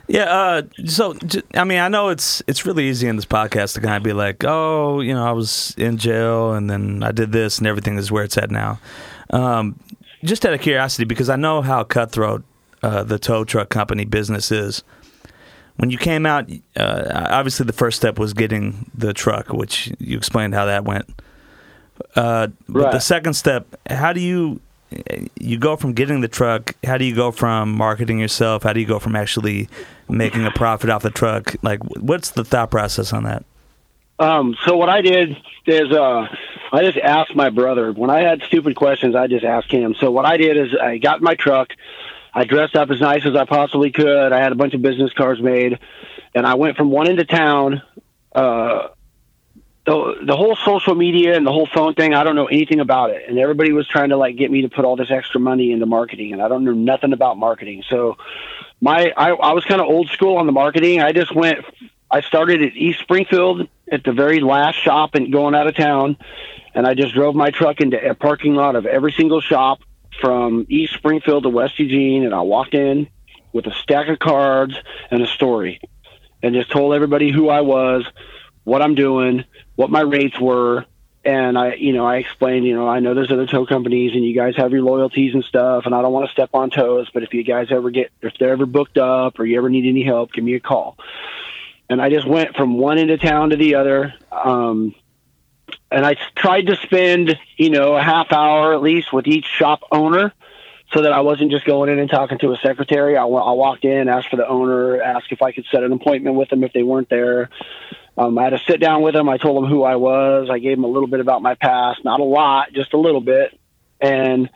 [0.08, 0.24] Yeah.
[0.24, 1.16] Uh, so,
[1.54, 4.12] I mean, I know it's it's really easy in this podcast to kind of be
[4.12, 7.98] like, oh, you know, I was in jail and then I did this and everything
[7.98, 8.80] is where it's at now.
[9.30, 9.78] Um,
[10.24, 12.44] just out of curiosity, because I know how cutthroat
[12.82, 14.82] uh, the tow truck company business is.
[15.76, 20.16] When you came out, uh, obviously the first step was getting the truck, which you
[20.16, 21.08] explained how that went.
[22.16, 24.60] Uh, but the second step, how do you
[25.38, 26.74] you go from getting the truck?
[26.84, 28.62] How do you go from marketing yourself?
[28.62, 29.68] How do you go from actually
[30.08, 31.54] making a profit off the truck?
[31.62, 33.44] Like, what's the thought process on that?
[34.18, 36.26] Um, so what I did is uh,
[36.72, 39.14] I just asked my brother when I had stupid questions.
[39.14, 39.94] I just asked him.
[40.00, 41.68] So what I did is I got in my truck.
[42.34, 44.32] I dressed up as nice as I possibly could.
[44.32, 45.78] I had a bunch of business cards made,
[46.34, 47.82] and I went from one end of town,
[48.34, 48.88] uh,
[49.88, 53.10] the the whole social media and the whole phone thing, I don't know anything about
[53.10, 53.28] it.
[53.28, 55.86] And everybody was trying to like get me to put all this extra money into
[55.86, 57.82] marketing, and I don't know nothing about marketing.
[57.88, 58.18] So
[58.80, 61.00] my I, I was kind of old school on the marketing.
[61.00, 61.64] I just went.
[62.10, 66.16] I started at East Springfield at the very last shop and going out of town,
[66.74, 69.80] and I just drove my truck into a parking lot of every single shop
[70.20, 73.08] from East Springfield to West Eugene, and I walked in
[73.52, 74.74] with a stack of cards
[75.10, 75.80] and a story,
[76.42, 78.06] and just told everybody who I was,
[78.64, 79.44] what I'm doing,
[79.76, 80.86] what my rates were,
[81.24, 84.24] and I, you know, I explained, you know, I know there's other tow companies and
[84.24, 87.10] you guys have your loyalties and stuff, and I don't want to step on toes,
[87.12, 89.86] but if you guys ever get, if they're ever booked up or you ever need
[89.86, 90.96] any help, give me a call.
[91.90, 94.14] And I just went from one end of town to the other.
[94.30, 94.94] Um,
[95.90, 99.82] and I tried to spend, you know, a half hour at least with each shop
[99.90, 100.32] owner
[100.92, 103.16] so that I wasn't just going in and talking to a secretary.
[103.16, 106.36] I, I walked in, asked for the owner, asked if I could set an appointment
[106.36, 107.50] with them if they weren't there.
[108.16, 109.28] Um, I had to sit down with them.
[109.28, 110.48] I told them who I was.
[110.50, 113.20] I gave them a little bit about my past, not a lot, just a little
[113.20, 113.58] bit,
[114.00, 114.50] and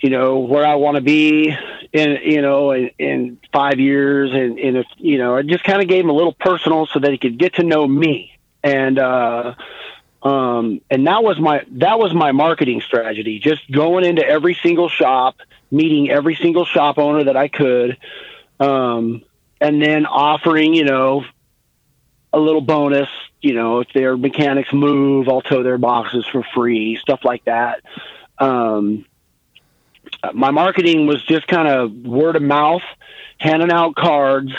[0.00, 1.54] you know where I want to be
[1.92, 5.82] in you know in, in five years, and, and if you know, I just kind
[5.82, 8.98] of gave him a little personal so that he could get to know me, and
[8.98, 9.54] uh,
[10.22, 13.38] um, and that was my that was my marketing strategy.
[13.38, 15.36] Just going into every single shop,
[15.70, 17.98] meeting every single shop owner that I could,
[18.58, 19.22] um,
[19.60, 21.24] and then offering you know
[22.32, 23.08] a little bonus.
[23.42, 27.82] You know, if their mechanics move, I'll tow their boxes for free, stuff like that.
[28.38, 29.06] Um,
[30.32, 32.82] my marketing was just kind of word of mouth,
[33.38, 34.52] handing out cards,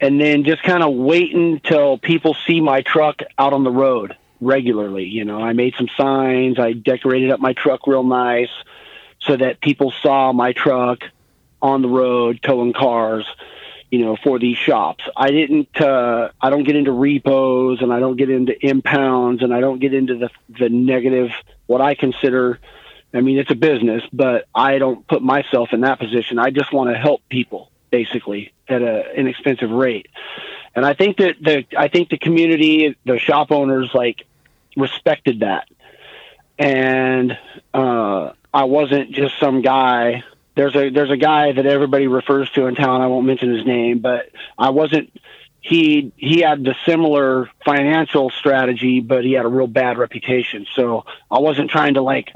[0.00, 4.16] and then just kind of waiting till people see my truck out on the road
[4.40, 5.04] regularly.
[5.04, 8.50] You know, I made some signs, I decorated up my truck real nice
[9.20, 11.04] so that people saw my truck
[11.60, 13.24] on the road towing cars
[13.92, 15.04] you know, for these shops.
[15.14, 19.52] I didn't, uh, I don't get into repos and I don't get into impounds and
[19.52, 21.28] I don't get into the, the negative,
[21.66, 22.58] what I consider,
[23.14, 26.38] I mean, it's a business, but I don't put myself in that position.
[26.38, 30.08] I just want to help people basically at a inexpensive rate.
[30.74, 34.26] And I think that the, I think the community, the shop owners like
[34.76, 35.68] respected that.
[36.58, 37.36] And,
[37.74, 40.22] uh, I wasn't just some guy
[40.54, 43.00] there's a there's a guy that everybody refers to in town.
[43.00, 45.12] I won't mention his name, but I wasn't.
[45.60, 50.66] He he had the similar financial strategy, but he had a real bad reputation.
[50.74, 52.32] So I wasn't trying to like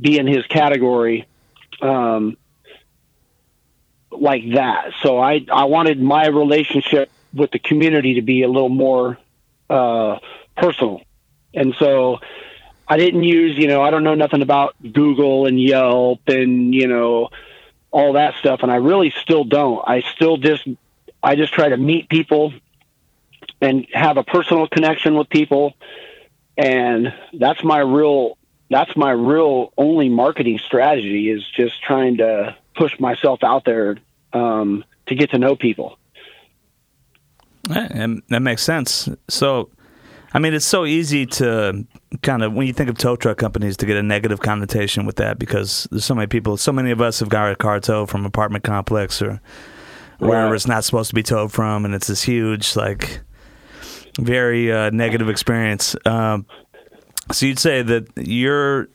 [0.00, 1.26] be in his category,
[1.80, 2.36] um,
[4.10, 4.92] like that.
[5.02, 9.18] So I I wanted my relationship with the community to be a little more
[9.68, 10.18] uh,
[10.56, 11.02] personal,
[11.54, 12.20] and so
[12.88, 16.88] I didn't use, you know, I don't know nothing about Google and Yelp and, you
[16.88, 17.28] know,
[17.90, 18.60] all that stuff.
[18.62, 19.86] And I really still don't.
[19.86, 20.66] I still just,
[21.22, 22.54] I just try to meet people
[23.60, 25.74] and have a personal connection with people.
[26.56, 28.37] And that's my real,
[28.70, 33.98] that's my real only marketing strategy is just trying to push myself out there
[34.32, 35.98] um, to get to know people.
[37.70, 39.08] And that makes sense.
[39.28, 39.70] So,
[40.32, 41.86] I mean, it's so easy to
[42.22, 45.16] kind of when you think of tow truck companies to get a negative connotation with
[45.16, 48.06] that because there's so many people, so many of us have got a car tow
[48.06, 49.40] from apartment complex or
[50.18, 50.54] wherever right.
[50.54, 53.20] it's not supposed to be towed from, and it's this huge like
[54.18, 55.94] very uh, negative experience.
[56.04, 56.46] Um,
[57.32, 58.88] so you'd say that you're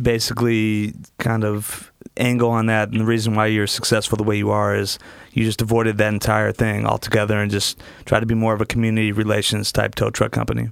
[0.00, 4.50] basically kind of angle on that, and the reason why you're successful the way you
[4.50, 4.98] are is
[5.32, 8.66] you just avoided that entire thing altogether and just try to be more of a
[8.66, 10.68] community relations type tow truck company.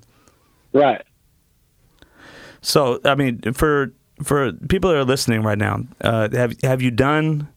[0.72, 1.02] Right.
[2.60, 3.92] So, I mean, for
[4.22, 7.48] for people that are listening right now, uh, have have you done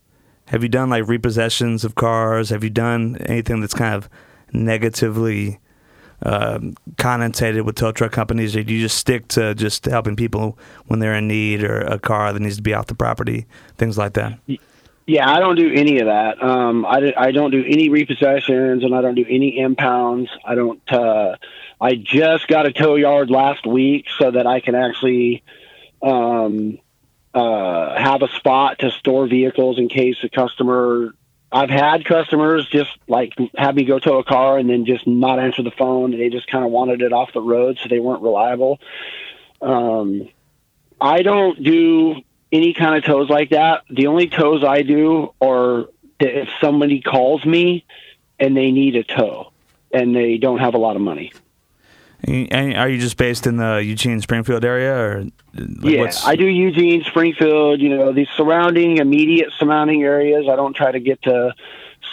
[0.45, 2.49] have you done like repossessions of cars?
[2.49, 4.09] Have you done anything that's kind of
[4.53, 5.59] negatively
[6.23, 10.57] um, connotated with tow truck companies, or do you just stick to just helping people
[10.87, 13.45] when they're in need or a car that needs to be off the property,
[13.77, 14.37] things like that?
[15.07, 16.41] Yeah, I don't do any of that.
[16.41, 20.29] Um, I, I don't do any repossessions, and I don't do any impounds.
[20.45, 20.81] I don't.
[20.91, 21.37] Uh,
[21.79, 25.43] I just got a tow yard last week so that I can actually
[26.03, 26.77] um,
[27.33, 31.13] uh, have a spot to store vehicles in case a customer.
[31.51, 35.39] I've had customers just like have me go tow a car and then just not
[35.39, 36.11] answer the phone.
[36.11, 38.79] They just kind of wanted it off the road, so they weren't reliable.
[39.61, 40.29] Um,
[40.99, 43.83] I don't do any kind of tows like that.
[43.89, 47.85] The only tows I do are if somebody calls me
[48.39, 49.51] and they need a tow
[49.91, 51.33] and they don't have a lot of money.
[52.23, 55.23] And are you just based in the Eugene Springfield area, or
[55.55, 56.25] like yeah, what's...
[56.25, 57.81] I do Eugene Springfield.
[57.81, 60.45] You know, the surrounding, immediate surrounding areas.
[60.51, 61.53] I don't try to get to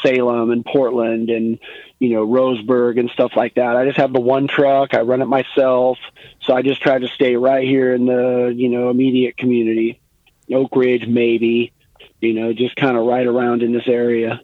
[0.03, 1.59] Salem and Portland and
[1.99, 3.77] you know, Roseburg and stuff like that.
[3.77, 4.94] I just have the one truck.
[4.94, 5.99] I run it myself.
[6.42, 10.01] So I just try to stay right here in the, you know, immediate community.
[10.49, 11.73] Oakridge, maybe,
[12.21, 14.40] you know, just kind of right around in this area.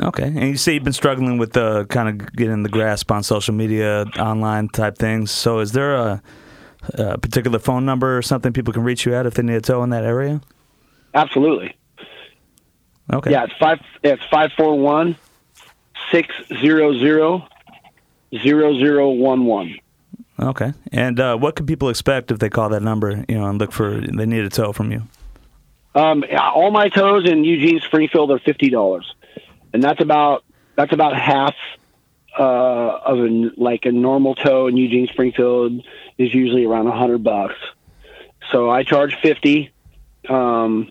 [0.00, 3.22] Okay, and you say you've been struggling with the kind of getting the grasp on
[3.22, 5.30] social media, online type things.
[5.30, 6.22] So, is there a,
[6.94, 9.60] a particular phone number or something people can reach you at if they need a
[9.60, 10.40] tow in that area?
[11.14, 11.76] Absolutely.
[13.12, 13.30] Okay.
[13.30, 13.80] Yeah, it's five.
[14.02, 15.16] It's five four one
[16.10, 17.46] six zero zero
[18.42, 19.78] zero zero one one.
[20.40, 20.72] Okay.
[20.90, 23.24] And uh, what can people expect if they call that number?
[23.28, 25.02] You know, and look for they need a tow from you.
[25.94, 29.14] Um, all my tows in Eugene Springfield are fifty dollars,
[29.74, 30.44] and that's about
[30.76, 31.54] that's about half
[32.38, 35.84] uh, of a like a normal tow in Eugene Springfield
[36.16, 37.56] is usually around a hundred bucks.
[38.50, 39.72] So I charge fifty.
[40.28, 40.90] Um,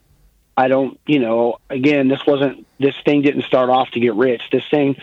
[0.56, 4.41] I don't, you know, again, this wasn't this thing didn't start off to get rich.
[4.52, 4.98] This thing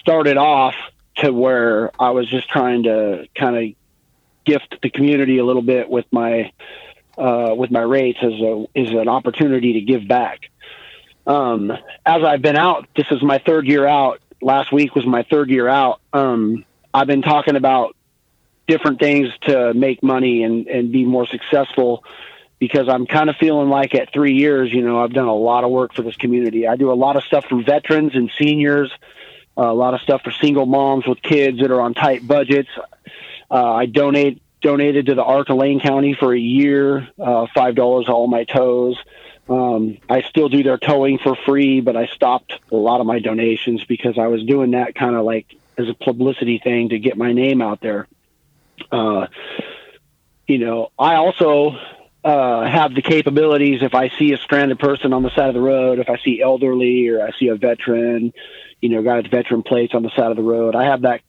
[0.00, 0.74] started off
[1.18, 3.76] to where I was just trying to kind of
[4.44, 6.50] gift the community a little bit with my
[7.18, 10.48] uh, with my rates as a is an opportunity to give back.
[11.26, 11.70] Um,
[12.04, 14.20] as I've been out, this is my third year out.
[14.40, 16.00] Last week was my third year out.
[16.12, 17.96] Um, I've been talking about
[18.66, 22.04] different things to make money and, and be more successful
[22.58, 25.64] because I'm kind of feeling like at three years, you know, I've done a lot
[25.64, 26.66] of work for this community.
[26.66, 28.92] I do a lot of stuff for veterans and seniors,
[29.56, 32.68] uh, a lot of stuff for single moms with kids that are on tight budgets.
[33.50, 37.74] Uh, I donate donated to the Arc of Lane County for a year, uh, five
[37.74, 38.96] dollars all my tows.
[39.48, 43.18] Um, I still do their towing for free, but I stopped a lot of my
[43.18, 47.16] donations because I was doing that kind of like as a publicity thing to get
[47.16, 48.06] my name out there.
[48.90, 49.26] Uh,
[50.46, 51.76] you know, I also
[52.24, 55.60] uh, have the capabilities if I see a stranded person on the side of the
[55.60, 58.32] road, if I see elderly or I see a veteran,
[58.80, 61.22] you know, guy with veteran plates on the side of the road, I have that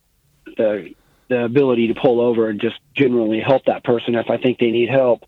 [0.57, 0.93] the
[1.29, 4.71] the ability to pull over and just generally help that person if I think they
[4.71, 5.23] need help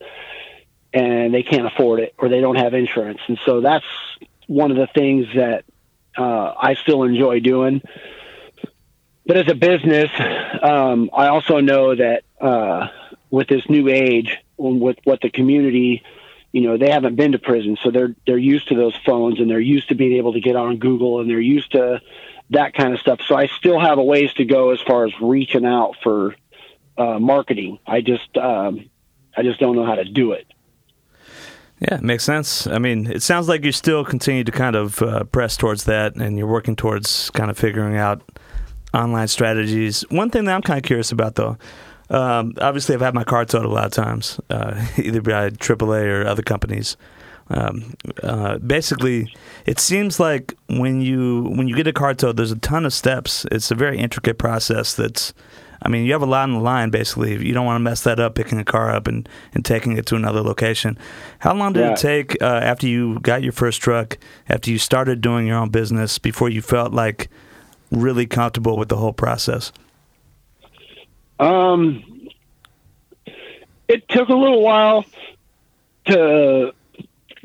[0.96, 3.20] and they can't afford it or they don't have insurance.
[3.28, 3.86] And so that's
[4.48, 5.66] one of the things that
[6.18, 7.82] uh, I still enjoy doing.
[9.28, 10.10] But as a business,
[10.64, 12.88] um, I also know that uh,
[13.30, 16.04] with this new age, with what the community,
[16.54, 19.50] you know, they haven't been to prison, so they're they're used to those phones and
[19.50, 22.00] they're used to being able to get on Google and they're used to
[22.52, 23.20] that kind of stuff.
[23.28, 26.36] So I still have a ways to go as far as reaching out for
[26.98, 27.80] uh, marketing.
[27.86, 28.90] I just um,
[29.36, 30.46] I just don't know how to do it.
[31.80, 32.68] Yeah, makes sense.
[32.68, 36.16] I mean, it sounds like you still continue to kind of uh, press towards that,
[36.16, 38.22] and you're working towards kind of figuring out
[38.94, 40.02] online strategies.
[40.10, 41.58] One thing that I'm kind of curious about, though,
[42.10, 46.06] um, obviously, I've had my car towed a lot of times, uh, either by AAA
[46.06, 46.96] or other companies.
[47.50, 49.34] Um, uh, basically,
[49.66, 52.94] it seems like when you when you get a car towed, there's a ton of
[52.94, 53.46] steps.
[53.52, 54.96] It's a very intricate process.
[54.96, 55.34] That's,
[55.86, 56.90] I mean, you have a lot on the line.
[56.90, 59.98] Basically, you don't want to mess that up, picking a car up and, and taking
[59.98, 60.98] it to another location.
[61.40, 61.92] How long did Yeah.
[61.92, 64.18] it take uh, after you got your first truck,
[64.50, 67.30] after you started doing your own business, before you felt like
[67.92, 69.72] really comfortable with the whole process?
[71.40, 72.04] Um,
[73.88, 75.06] it took a little while
[76.08, 76.74] to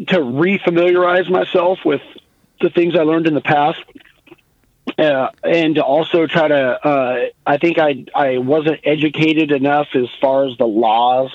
[0.08, 2.00] to refamiliarize myself with
[2.62, 3.80] the things I learned in the past,
[5.00, 6.86] uh, and also try to.
[6.86, 11.30] Uh, I think I I wasn't educated enough as far as the laws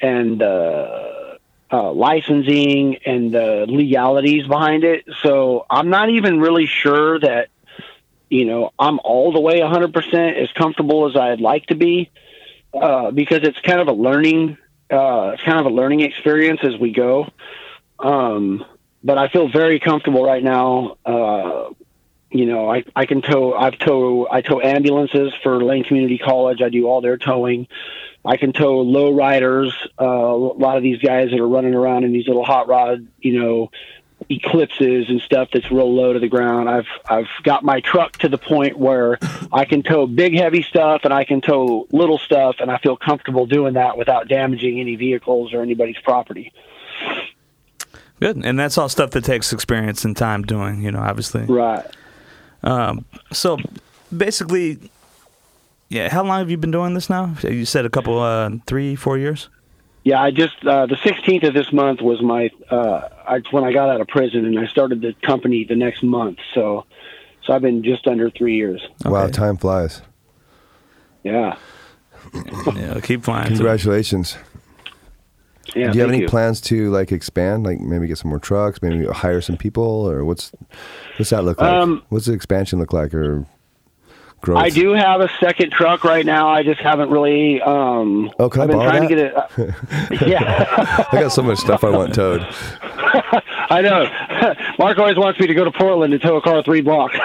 [0.00, 1.38] and uh,
[1.70, 5.04] licensing and the legalities behind it.
[5.22, 7.48] So I'm not even really sure that
[8.28, 12.10] you know, I'm all the way 100% as comfortable as I'd like to be
[12.74, 14.58] uh, because it's kind of a learning,
[14.90, 17.30] uh, it's kind of a learning experience as we go.
[17.98, 18.64] Um,
[19.04, 20.96] but I feel very comfortable right now.
[21.04, 21.70] Uh,
[22.30, 26.60] you know, I, I can tow, I've tow, I tow ambulances for Lane Community College.
[26.60, 27.68] I do all their towing.
[28.24, 29.72] I can tow low riders.
[30.00, 33.06] Uh, a lot of these guys that are running around in these little hot rod,
[33.20, 33.70] you know,
[34.28, 36.68] eclipses and stuff that's real low to the ground.
[36.68, 39.18] I've I've got my truck to the point where
[39.52, 42.96] I can tow big heavy stuff and I can tow little stuff and I feel
[42.96, 46.52] comfortable doing that without damaging any vehicles or anybody's property.
[48.18, 50.82] Good, and that's all stuff that takes experience and time doing.
[50.82, 51.44] You know, obviously.
[51.44, 51.86] Right.
[52.62, 53.58] Um, so
[54.16, 54.90] basically,
[55.88, 56.08] yeah.
[56.08, 57.34] How long have you been doing this now?
[57.42, 59.48] You said a couple, uh, three, four years.
[60.04, 63.72] Yeah, I just uh, the 16th of this month was my uh, I, when I
[63.72, 66.38] got out of prison and I started the company the next month.
[66.54, 66.86] So
[67.44, 68.86] so I've been just under 3 years.
[69.04, 70.02] Wow, time flies.
[71.24, 71.56] Yeah.
[72.74, 73.48] Yeah, keep flying.
[73.48, 74.36] Congratulations.
[75.76, 75.90] Yeah.
[75.92, 76.28] Do you have any you.
[76.28, 80.24] plans to like expand, like maybe get some more trucks, maybe hire some people, or
[80.24, 80.52] what's
[81.18, 81.70] what's that look like?
[81.70, 83.46] Um, what's the expansion look like, or
[84.40, 84.58] growth?
[84.58, 86.48] I do have a second truck right now.
[86.48, 87.60] I just haven't really.
[87.60, 89.50] Um, Oh, can I I've been trying that?
[89.50, 90.28] to get it.
[90.28, 92.40] yeah, I got so much stuff I want towed.
[93.68, 94.06] I know.
[94.78, 97.18] Mark always wants me to go to Portland to tow a car three blocks.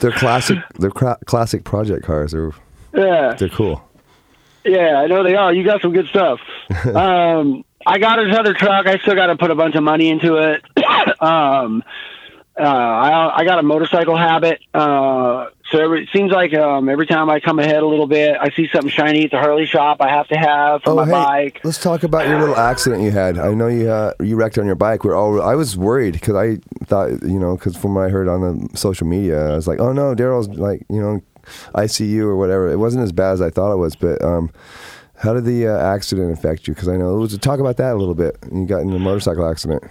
[0.00, 0.58] They're classic.
[0.78, 2.32] They're cra- classic project cars.
[2.32, 2.52] They're
[2.94, 3.82] yeah, they're cool.
[4.66, 5.52] Yeah, I know they are.
[5.52, 6.40] You got some good stuff.
[6.94, 8.86] um, I got another truck.
[8.86, 10.62] I still got to put a bunch of money into it.
[11.22, 11.82] um,
[12.58, 14.60] uh, I, I got a motorcycle habit.
[14.72, 18.34] Uh, so every, it seems like um, every time I come ahead a little bit,
[18.40, 19.98] I see something shiny at the Harley shop.
[20.00, 21.60] I have to have for Oh, my hey, bike.
[21.64, 23.36] let's talk about your little accident you had.
[23.38, 25.04] I know you uh, you wrecked on your bike.
[25.04, 25.42] We're all.
[25.42, 26.56] I was worried because I
[26.86, 29.78] thought you know because from what I heard on the social media, I was like,
[29.78, 31.20] oh no, Darrell's like you know,
[31.74, 32.70] ICU or whatever.
[32.70, 34.50] It wasn't as bad as I thought it was, but um,
[35.18, 36.74] how did the uh, accident affect you?
[36.74, 38.36] Because I know let's talk about that a little bit.
[38.52, 39.82] You got in a motorcycle accident.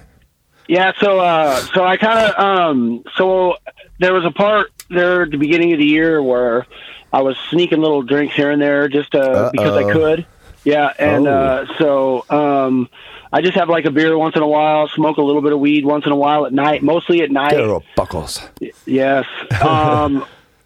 [0.67, 3.57] Yeah, so uh, so I kind of um, so
[3.99, 6.65] there was a part there at the beginning of the year where
[7.13, 10.25] I was sneaking little drinks here and there just uh, because I could.
[10.63, 11.31] Yeah, and Oh.
[11.31, 12.89] uh, so um,
[13.31, 15.59] I just have like a beer once in a while, smoke a little bit of
[15.59, 17.51] weed once in a while at night, mostly at night.
[17.51, 18.47] Darrell Buchholz.
[18.87, 19.25] Yes.
[19.61, 20.25] Um,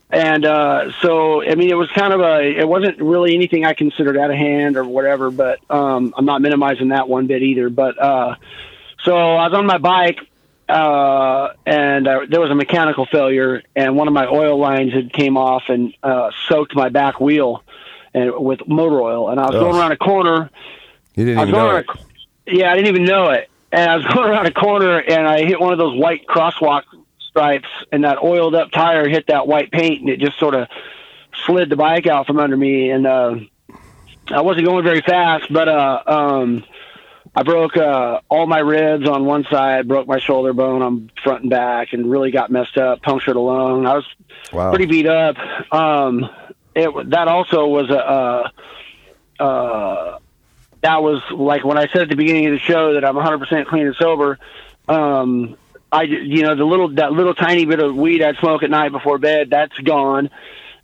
[0.10, 3.74] and uh, so, I mean, it was kind of a, it wasn't really anything I
[3.74, 7.70] considered out of hand or whatever, but um, I'm not minimizing that one bit either.
[7.70, 8.36] But uh,
[9.04, 10.20] so I was on my bike.
[10.68, 15.12] Uh, and uh, there was a mechanical failure, and one of my oil lines had
[15.12, 17.64] came off and uh, soaked my back wheel,
[18.14, 19.30] and with motor oil.
[19.30, 19.62] And I was Ugh.
[19.62, 20.52] going around a corner,
[21.16, 21.88] You didn't even know it.
[21.90, 23.50] a, yeah, I didn't even know it.
[23.72, 26.84] And I was going around a corner and I hit one of those white crosswalk
[27.40, 30.68] stripes and that oiled up tire hit that white paint and it just sort of
[31.46, 33.36] slid the bike out from under me and uh
[34.32, 36.64] I wasn't going very fast, but uh um
[37.34, 41.42] I broke uh all my ribs on one side, broke my shoulder bone on front
[41.44, 43.86] and back and really got messed up, punctured a lung.
[43.86, 44.06] I was
[44.52, 44.72] Wow.
[44.72, 45.38] pretty beat up.
[45.72, 46.28] Um,
[46.76, 48.52] it that also was a
[49.40, 50.20] uh, uh,
[50.82, 53.68] that was like when I said at the beginning of the show that I'm 100%
[53.68, 54.38] clean and sober.
[54.88, 55.56] Um,
[55.92, 58.92] I you know the little that little tiny bit of weed I'd smoke at night
[58.92, 60.30] before bed that's gone,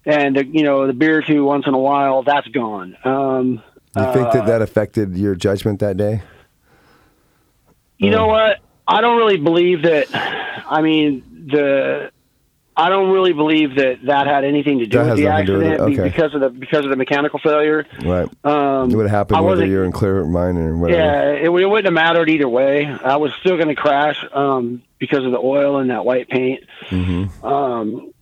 [0.06, 2.98] and the, you know the beer or two once in a while that's gone.
[3.04, 3.62] Um,
[3.96, 6.22] you think that that affected your judgment that day?
[7.98, 8.60] You know what?
[8.88, 10.08] I don't really believe that.
[10.68, 12.12] I mean, the
[12.78, 15.64] I don't really believe that that had anything to do That with the do with
[15.68, 16.04] accident okay.
[16.04, 17.86] because of the because of the mechanical failure.
[18.04, 18.28] Right.
[18.44, 21.02] Um, It would have happened whether you're in clear mind or whatever.
[21.02, 22.86] Yeah, it, it wouldn't have mattered either way.
[22.86, 26.64] I was still going to crash um, because of the oil and that white paint.
[26.90, 27.46] Mm-hmm.
[27.46, 28.14] Um,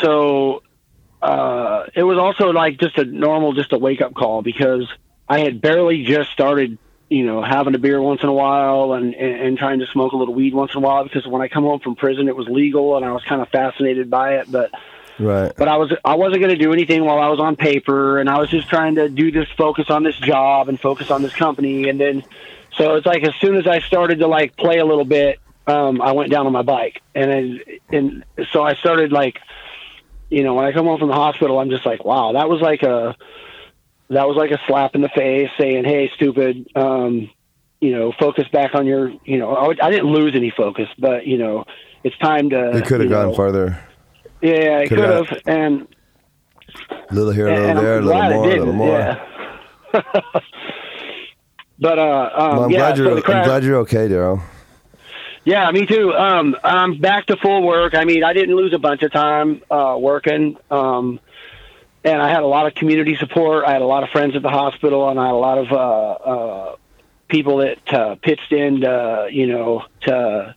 [0.00, 0.62] so
[1.20, 4.88] uh, it was also like just a normal, just a wake up call because
[5.28, 6.78] I had barely just started,
[7.08, 10.12] you know, having a beer once in a while and, and, and trying to smoke
[10.12, 12.36] a little weed once in a while because when I come home from prison, it
[12.36, 14.50] was legal and I was kind of fascinated by it.
[14.50, 14.70] But
[15.18, 15.52] Right.
[15.56, 18.30] but I was I wasn't going to do anything while I was on paper, and
[18.30, 21.34] I was just trying to do this, focus on this job, and focus on this
[21.34, 22.24] company, and then
[22.76, 26.00] so it's like as soon as I started to like play a little bit, um,
[26.02, 27.60] I went down on my bike, and then,
[27.90, 29.38] and so I started like,
[30.30, 32.60] you know, when I come home from the hospital, I'm just like, wow, that was
[32.60, 33.14] like a
[34.10, 36.68] that was like a slap in the face, saying, hey, stupid.
[36.74, 37.30] Um,
[37.80, 41.26] you know, focus back on your, you know, I, I didn't lose any focus, but
[41.26, 41.64] you know,
[42.04, 42.76] it's time to.
[42.76, 43.78] It could have gone know, farther.
[44.40, 45.88] Yeah, it could Coulda and
[47.10, 48.98] A little here, a little and there, a I'm little more, a little more.
[48.98, 49.26] Yeah.
[51.78, 53.14] but uh, um, Well, I'm yeah, glad so you're.
[53.16, 54.42] the crash- I'm glad you're okay, Darrell.
[55.44, 56.12] Yeah, me too.
[56.12, 57.94] Um, I'm back to full work.
[57.94, 61.20] I mean, I didn't lose a bunch of time uh, working, um,
[62.04, 63.64] and I had a lot of community support.
[63.64, 65.72] I had a lot of friends at the hospital, and I had a lot of
[65.72, 66.76] uh, uh,
[67.28, 70.54] people that uh, pitched in, to, you know, to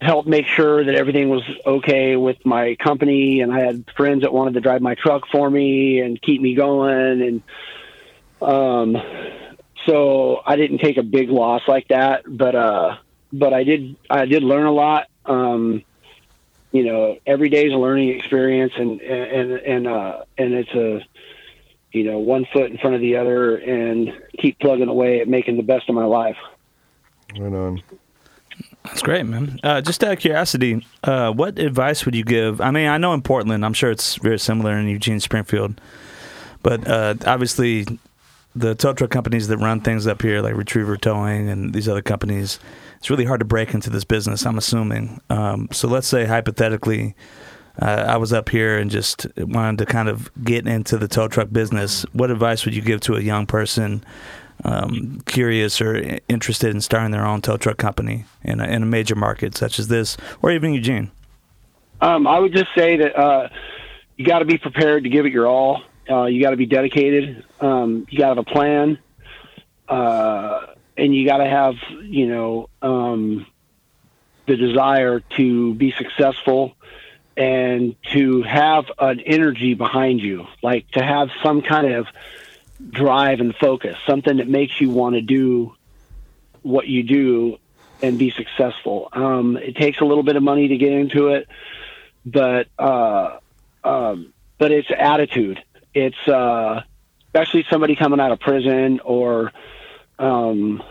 [0.00, 3.40] help make sure that everything was okay with my company.
[3.40, 6.54] And I had friends that wanted to drive my truck for me and keep me
[6.54, 7.42] going, and
[8.40, 8.96] um,
[9.86, 12.96] so I didn't take a big loss like that, but uh,
[13.32, 15.08] but I did I did learn a lot.
[15.24, 15.84] Um,
[16.72, 21.04] you know, every day is a learning experience, and and and uh, and it's a
[21.92, 25.56] you know one foot in front of the other, and keep plugging away at making
[25.56, 26.36] the best of my life.
[27.38, 27.82] Right on.
[28.84, 29.58] That's great, man.
[29.62, 32.60] Uh, just out of curiosity, uh, what advice would you give?
[32.60, 35.80] I mean, I know in Portland, I'm sure it's very similar in Eugene, Springfield,
[36.62, 37.86] but uh, obviously
[38.56, 42.02] the tow truck companies that run things up here, like Retriever Towing and these other
[42.02, 42.58] companies,
[42.96, 44.46] it's really hard to break into this business.
[44.46, 45.20] I'm assuming.
[45.28, 47.14] Um, so let's say hypothetically,
[47.80, 51.28] uh, I was up here and just wanted to kind of get into the tow
[51.28, 52.04] truck business.
[52.14, 54.02] What advice would you give to a young person
[54.64, 58.86] um, curious or interested in starting their own tow truck company in a, in a
[58.86, 61.10] major market such as this, or even Eugene?
[62.00, 63.48] Um, I would just say that uh,
[64.16, 65.82] you got to be prepared to give it your all.
[66.08, 67.44] Uh, you got to be dedicated.
[67.60, 68.98] Um, you got to have a plan,
[69.88, 73.46] uh, and you got to have you know um,
[74.46, 76.74] the desire to be successful
[77.36, 82.06] and to have an energy behind you, like to have some kind of
[82.90, 85.74] drive and focus, something that makes you want to do
[86.62, 87.58] what you do
[88.02, 89.08] and be successful.
[89.12, 91.48] Um, it takes a little bit of money to get into it
[92.26, 93.38] but uh,
[93.84, 95.62] um, but it's attitude.
[95.96, 96.82] It's uh,
[97.28, 99.50] especially somebody coming out of prison or
[100.18, 100.82] um,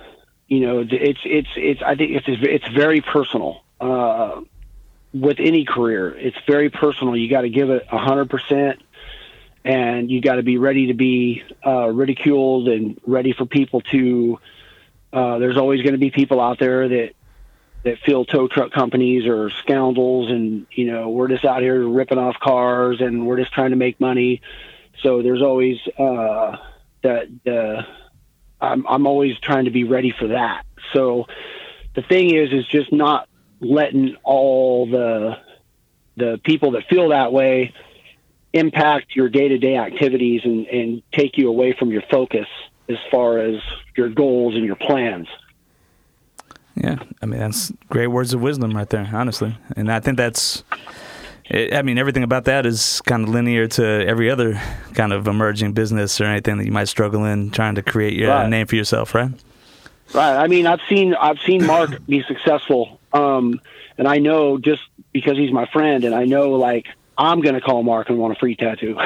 [0.47, 3.62] you know it's it's it's I think it's it's very personal.
[3.80, 4.41] Uh,
[5.14, 7.16] with any career, it's very personal.
[7.16, 8.82] You got to give it a hundred percent,
[9.64, 14.39] and you got to be ready to be uh, ridiculed and ready for people to.
[15.14, 17.14] Uh, there's always going to be people out there that
[17.84, 22.18] that feel tow truck companies are scoundrels and you know we're just out here ripping
[22.18, 24.41] off cars and we're just trying to make money
[25.02, 26.58] so there's always uh
[27.04, 27.86] that the
[28.62, 31.28] I'm I'm always trying to be ready for that so
[31.96, 33.28] the thing is is just not
[33.60, 35.38] letting all the
[36.18, 37.74] the people that feel that way
[38.54, 42.48] impact your day-to-day activities and and take you away from your focus
[42.88, 43.56] as far as
[43.98, 45.28] your goals and your plans
[46.76, 49.58] Yeah, I mean that's great words of wisdom right there, honestly.
[49.78, 50.64] And I think that's,
[51.52, 54.60] I I mean, everything about that is kind of linear to every other
[54.93, 58.30] kind of emerging business or anything that you might struggle in trying to create your
[58.30, 58.50] Right.
[58.50, 59.32] name for yourself, right?
[60.14, 60.36] Right.
[60.38, 63.60] I mean, I've seen I've seen Mark be successful, um,
[63.98, 64.82] and I know just
[65.14, 66.88] because he's my friend, and I know like
[67.18, 68.97] I'm gonna call Mark and want a free tattoo.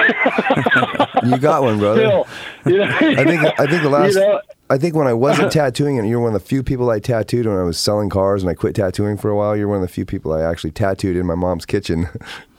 [1.26, 1.99] You got one, brother.
[1.99, 2.28] Still,
[2.66, 4.41] you know, I think I think the last You know?
[4.70, 7.45] I think when I wasn't tattooing and you're one of the few people I tattooed
[7.45, 9.55] when I was selling cars and I quit tattooing for a while.
[9.57, 12.07] You're one of the few people I actually tattooed in my mom's kitchen.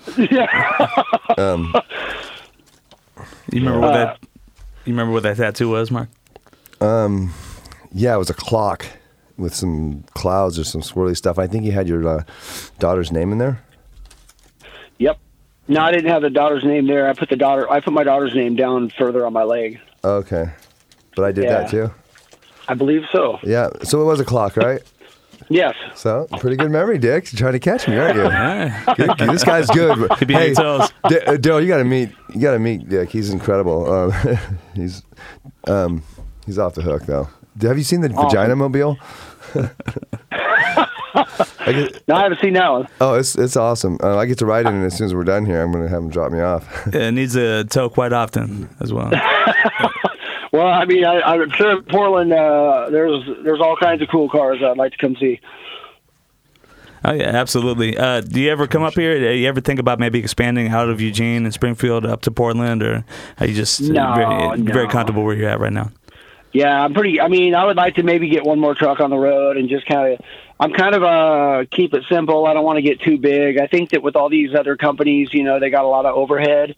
[1.39, 1.75] um,
[3.53, 4.19] You remember what that?
[4.85, 6.09] You remember what that tattoo was, Mark?
[6.81, 7.33] um,
[7.93, 8.87] yeah, it was a clock
[9.37, 11.39] with some clouds or some swirly stuff.
[11.39, 12.25] I think you had your uh,
[12.79, 13.63] daughter's name in there.
[14.99, 15.19] Yep.
[15.71, 17.09] No, I didn't have the daughter's name there.
[17.09, 17.71] I put the daughter.
[17.71, 19.81] I put my daughter's name down further on my leg.
[20.05, 20.51] Okay,
[21.17, 21.51] but I did Yeah.
[21.61, 21.91] that too.
[22.69, 23.39] I believe so.
[23.43, 24.83] Yeah, so it was a clock, right?
[25.49, 25.75] Yes.
[25.97, 27.33] So pretty good memory, Dick.
[27.33, 28.23] You're trying to catch me, aren't you?
[28.25, 28.95] Yeah.
[28.97, 29.31] Good, dude.
[29.31, 30.11] This guy's good.
[30.19, 30.93] He'd be on your toes.
[31.09, 32.11] D- uh, Darrell, you got to meet.
[32.35, 33.09] You got to meet Dick.
[33.11, 33.91] He's incredible.
[33.93, 34.39] Um,
[34.75, 35.03] he's
[35.67, 36.03] um,
[36.47, 37.29] he's off the hook though.
[37.63, 38.99] Have you seen the Vagina Mobile?
[41.61, 42.89] I get, No, I haven't seen that one.
[43.01, 43.99] oh, it's it's awesome.
[44.03, 45.61] Uh, I get to ride in it as soon as we're done here.
[45.63, 46.87] I'm gonna have him drop me off.
[46.95, 49.11] It needs a tow quite often as well.
[50.53, 54.29] Well, I mean, I, I'm sure in Portland uh, there's there's all kinds of cool
[54.29, 55.41] cars I'd like to come see.
[57.05, 57.97] Oh yeah, absolutely.
[57.97, 59.19] Uh, do you ever come up here?
[59.19, 62.83] Do you ever think about maybe expanding out of Eugene and Springfield up to Portland,
[62.83, 63.05] or
[63.39, 65.93] are you just uh, No, very, very comfortable where you're at right now?
[66.53, 67.21] Yeah, I'm pretty.
[67.21, 69.69] I mean, I would like to maybe get one more truck on the road and
[69.69, 70.21] just kind of.
[70.63, 72.47] I'm kind of uh keep it simple.
[72.47, 73.59] I don't want to get too big.
[73.59, 76.15] I think that with all these other companies, you know, they got a lot of
[76.15, 76.77] overhead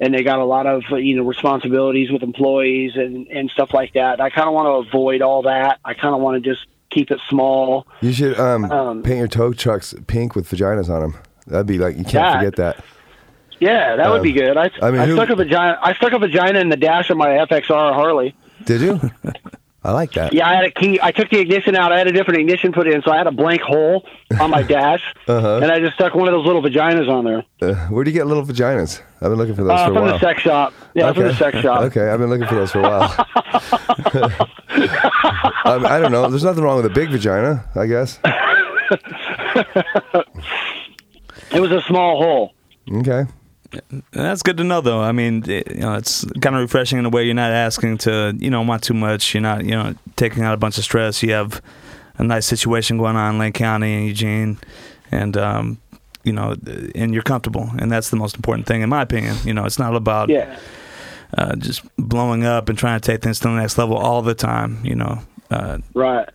[0.00, 3.94] and they got a lot of you know responsibilities with employees and and stuff like
[3.94, 4.20] that.
[4.20, 5.80] I kind of want to avoid all that.
[5.84, 7.86] I kind of want to just keep it small.
[8.02, 11.14] You should um, Um, paint your tow trucks pink with vaginas on them.
[11.46, 12.36] That'd be like you can't Yeah.
[12.36, 12.84] forget that.
[13.60, 14.56] Yeah, that would Um, be good.
[14.58, 15.78] I I mean, I who- stuck a vagina.
[15.82, 18.34] I stuck a vagina in the dash of my FXR Harley.
[18.66, 19.00] Did you?
[19.84, 20.32] I like that.
[20.32, 21.00] Yeah, I had a key.
[21.02, 21.90] I took the ignition out.
[21.92, 24.06] I had a different ignition put in, so I had a blank hole
[24.40, 25.58] on my dash, Uh-huh.
[25.60, 27.44] and I just stuck one of those little vaginas on there.
[27.60, 29.00] Uh, where do you get little vaginas?
[29.20, 30.12] I've been looking for those Uh, for a from while.
[30.14, 30.72] the sex shop.
[30.94, 31.80] Yeah, from the sex shop.
[31.86, 33.12] Okay, I've been looking for those for a while.
[35.64, 36.28] I don't know.
[36.30, 38.20] There's nothing wrong with a big vagina, I guess.
[41.52, 42.52] It was a small hole.
[42.98, 43.24] Okay.
[44.12, 45.00] That's good to know, though.
[45.00, 47.24] I mean, it, you know, it's kind of refreshing in a way.
[47.24, 49.34] You're not asking to, you know, want too much.
[49.34, 51.22] You're not, you know, taking out a bunch of stress.
[51.22, 51.62] You have
[52.18, 54.58] a nice situation going on in Lake County and Eugene,
[55.10, 55.78] and um,
[56.24, 56.54] you know,
[56.94, 59.36] and you're comfortable, and that's the most important thing, in my opinion.
[59.44, 60.58] You know, it's not about Yeah.
[61.36, 64.34] uh, just blowing up and trying to take things to the next level all the
[64.34, 64.80] time.
[64.84, 65.18] You know,
[65.50, 66.28] uh, Right.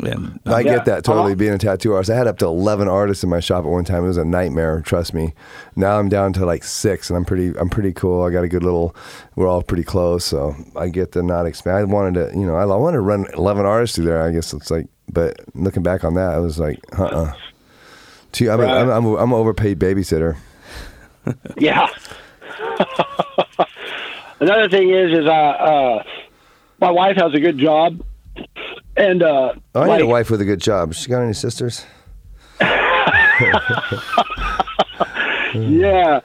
[0.00, 0.76] And I Yeah.
[0.76, 1.34] get that totally Uh-huh.
[1.36, 2.10] being a tattoo artist.
[2.10, 4.04] I had up to 11 artists in my shop at one time.
[4.04, 5.34] It was a nightmare, trust me.
[5.76, 8.22] Now I'm down to like 6 and I'm pretty I'm pretty cool.
[8.24, 8.94] I got a good little
[9.36, 11.76] we're all pretty close, so I get to not expand.
[11.78, 14.22] I wanted to, you know, I, I wanted to run 11 artists through there.
[14.22, 17.32] I guess it's like but looking back on that, I was like, uh-uh.
[18.32, 18.70] Too, I'm, Right.
[18.70, 20.36] I'm, I'm, a, I'm an overpaid babysitter.
[21.56, 21.86] Yeah.
[24.40, 26.02] Another thing is, is uh, uh,
[26.80, 28.02] my wife has a good job,
[28.96, 30.94] and uh, Oh, I like, need a wife with a good job.
[30.94, 31.84] She got any sisters?
[35.54, 36.20] Yeah,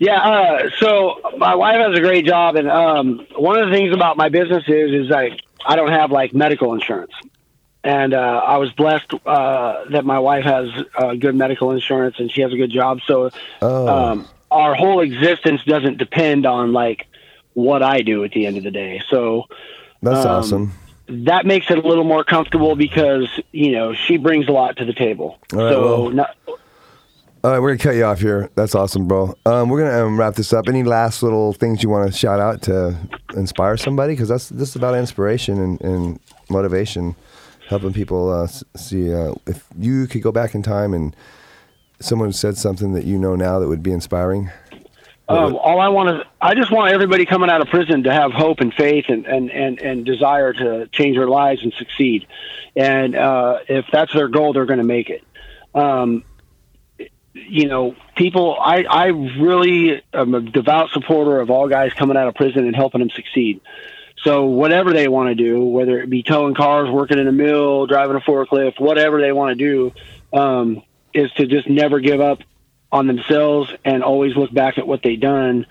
[0.00, 0.20] yeah.
[0.20, 4.16] Uh, so my wife has a great job, and um, one of the things about
[4.16, 7.12] my business is is like I don't have like medical insurance,
[7.84, 12.30] and uh, I was blessed uh, that my wife has uh, good medical insurance and
[12.32, 12.98] she has a good job.
[13.06, 13.30] So
[13.62, 17.06] Oh, um, our whole existence doesn't depend on like
[17.52, 19.02] what I do at the end of the day.
[19.08, 19.44] So
[20.02, 20.72] that's um, awesome.
[21.08, 24.84] That makes it a little more comfortable because you know she brings a lot to
[24.84, 25.38] the table.
[25.52, 28.50] All right, so well- not, All right, we're gonna cut you off here.
[28.54, 29.36] That's awesome, bro.
[29.44, 30.68] Um, we're gonna um, wrap this up.
[30.68, 32.96] Any last little things you want to shout out to
[33.34, 34.14] inspire somebody?
[34.14, 37.16] Because that's this is about inspiration and, and motivation,
[37.68, 38.46] helping people uh,
[38.76, 41.14] see uh, if you could go back in time and
[42.00, 44.50] someone said something that you know now that would be inspiring.
[45.26, 48.32] Um, all I want is, I just want everybody coming out of prison to have
[48.32, 52.26] hope and faith and, and, and, and desire to change their lives and succeed.
[52.76, 55.24] And uh, if that's their goal, they're going to make it.
[55.74, 56.24] Um,
[57.32, 62.28] you know, people, I, I really am a devout supporter of all guys coming out
[62.28, 63.62] of prison and helping them succeed.
[64.24, 67.86] So whatever they want to do, whether it be towing cars, working in a mill,
[67.86, 72.40] driving a forklift, whatever they want to do, um, is to just never give up
[72.94, 75.66] on themselves and always look back at what they've done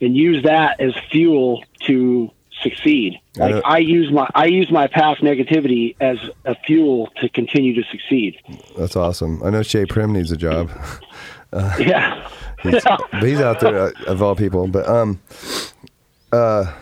[0.00, 2.30] and use that as fuel to
[2.62, 3.20] succeed.
[3.40, 7.74] I Like I use my I use my past negativity as a fuel to continue
[7.74, 8.38] to succeed.
[8.78, 9.42] That's awesome.
[9.42, 10.70] I know Shay Prim needs a job,
[11.52, 12.28] Yeah.
[12.62, 14.66] He's- but he's out there uh, of all people.
[14.68, 15.20] But um,
[16.32, 16.72] uh,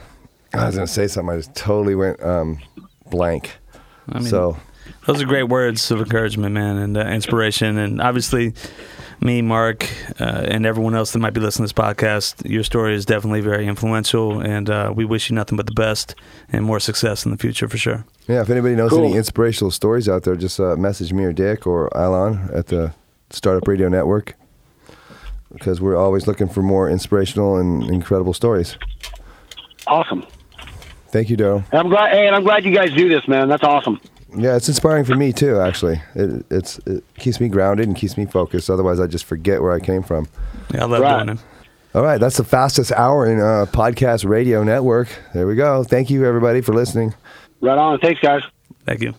[0.54, 1.32] I was gonna say something.
[1.34, 2.58] I just totally went um
[3.10, 3.56] blank.
[4.08, 4.56] I mean, so
[5.06, 7.76] Those are great words of encouragement, man, and uh, inspiration.
[7.78, 8.54] And obviously,
[9.20, 9.88] me, Mark,
[10.20, 13.40] uh, and everyone else that might be listening to this podcast, your story is definitely
[13.40, 14.40] very influential.
[14.40, 16.14] And uh, we wish you nothing but the best
[16.50, 18.04] and more success in the future for sure.
[18.28, 19.04] Yeah, if anybody knows Cool.
[19.06, 22.92] any inspirational stories out there, just uh, message me or Dick or Allon at the
[23.30, 24.34] Startup Radio Network
[25.52, 28.76] because we're always looking for more inspirational and incredible stories.
[29.86, 30.26] Awesome.
[31.08, 31.64] Thank you, Darrell.
[31.72, 33.48] I'm glad hey, and I'm glad you guys do this, man.
[33.48, 34.00] That's awesome.
[34.34, 35.60] Yeah, it's inspiring for me too.
[35.60, 38.68] Actually, it, it's it keeps me grounded and keeps me focused.
[38.70, 40.28] Otherwise, I just forget where I came from.
[40.74, 41.24] Yeah, I love Right.
[41.24, 41.44] doing it.
[41.94, 45.08] All right, that's the fastest hour in uh, podcast radio network.
[45.32, 45.82] There we go.
[45.84, 47.14] Thank you, everybody, for listening.
[47.62, 47.98] Right on.
[48.00, 48.42] Thanks guys.
[48.84, 49.14] Thank you.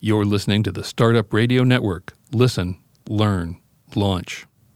[0.00, 2.12] You're listening to the Startup Radio Network.
[2.32, 3.60] Listen, learn,
[3.94, 4.46] launch.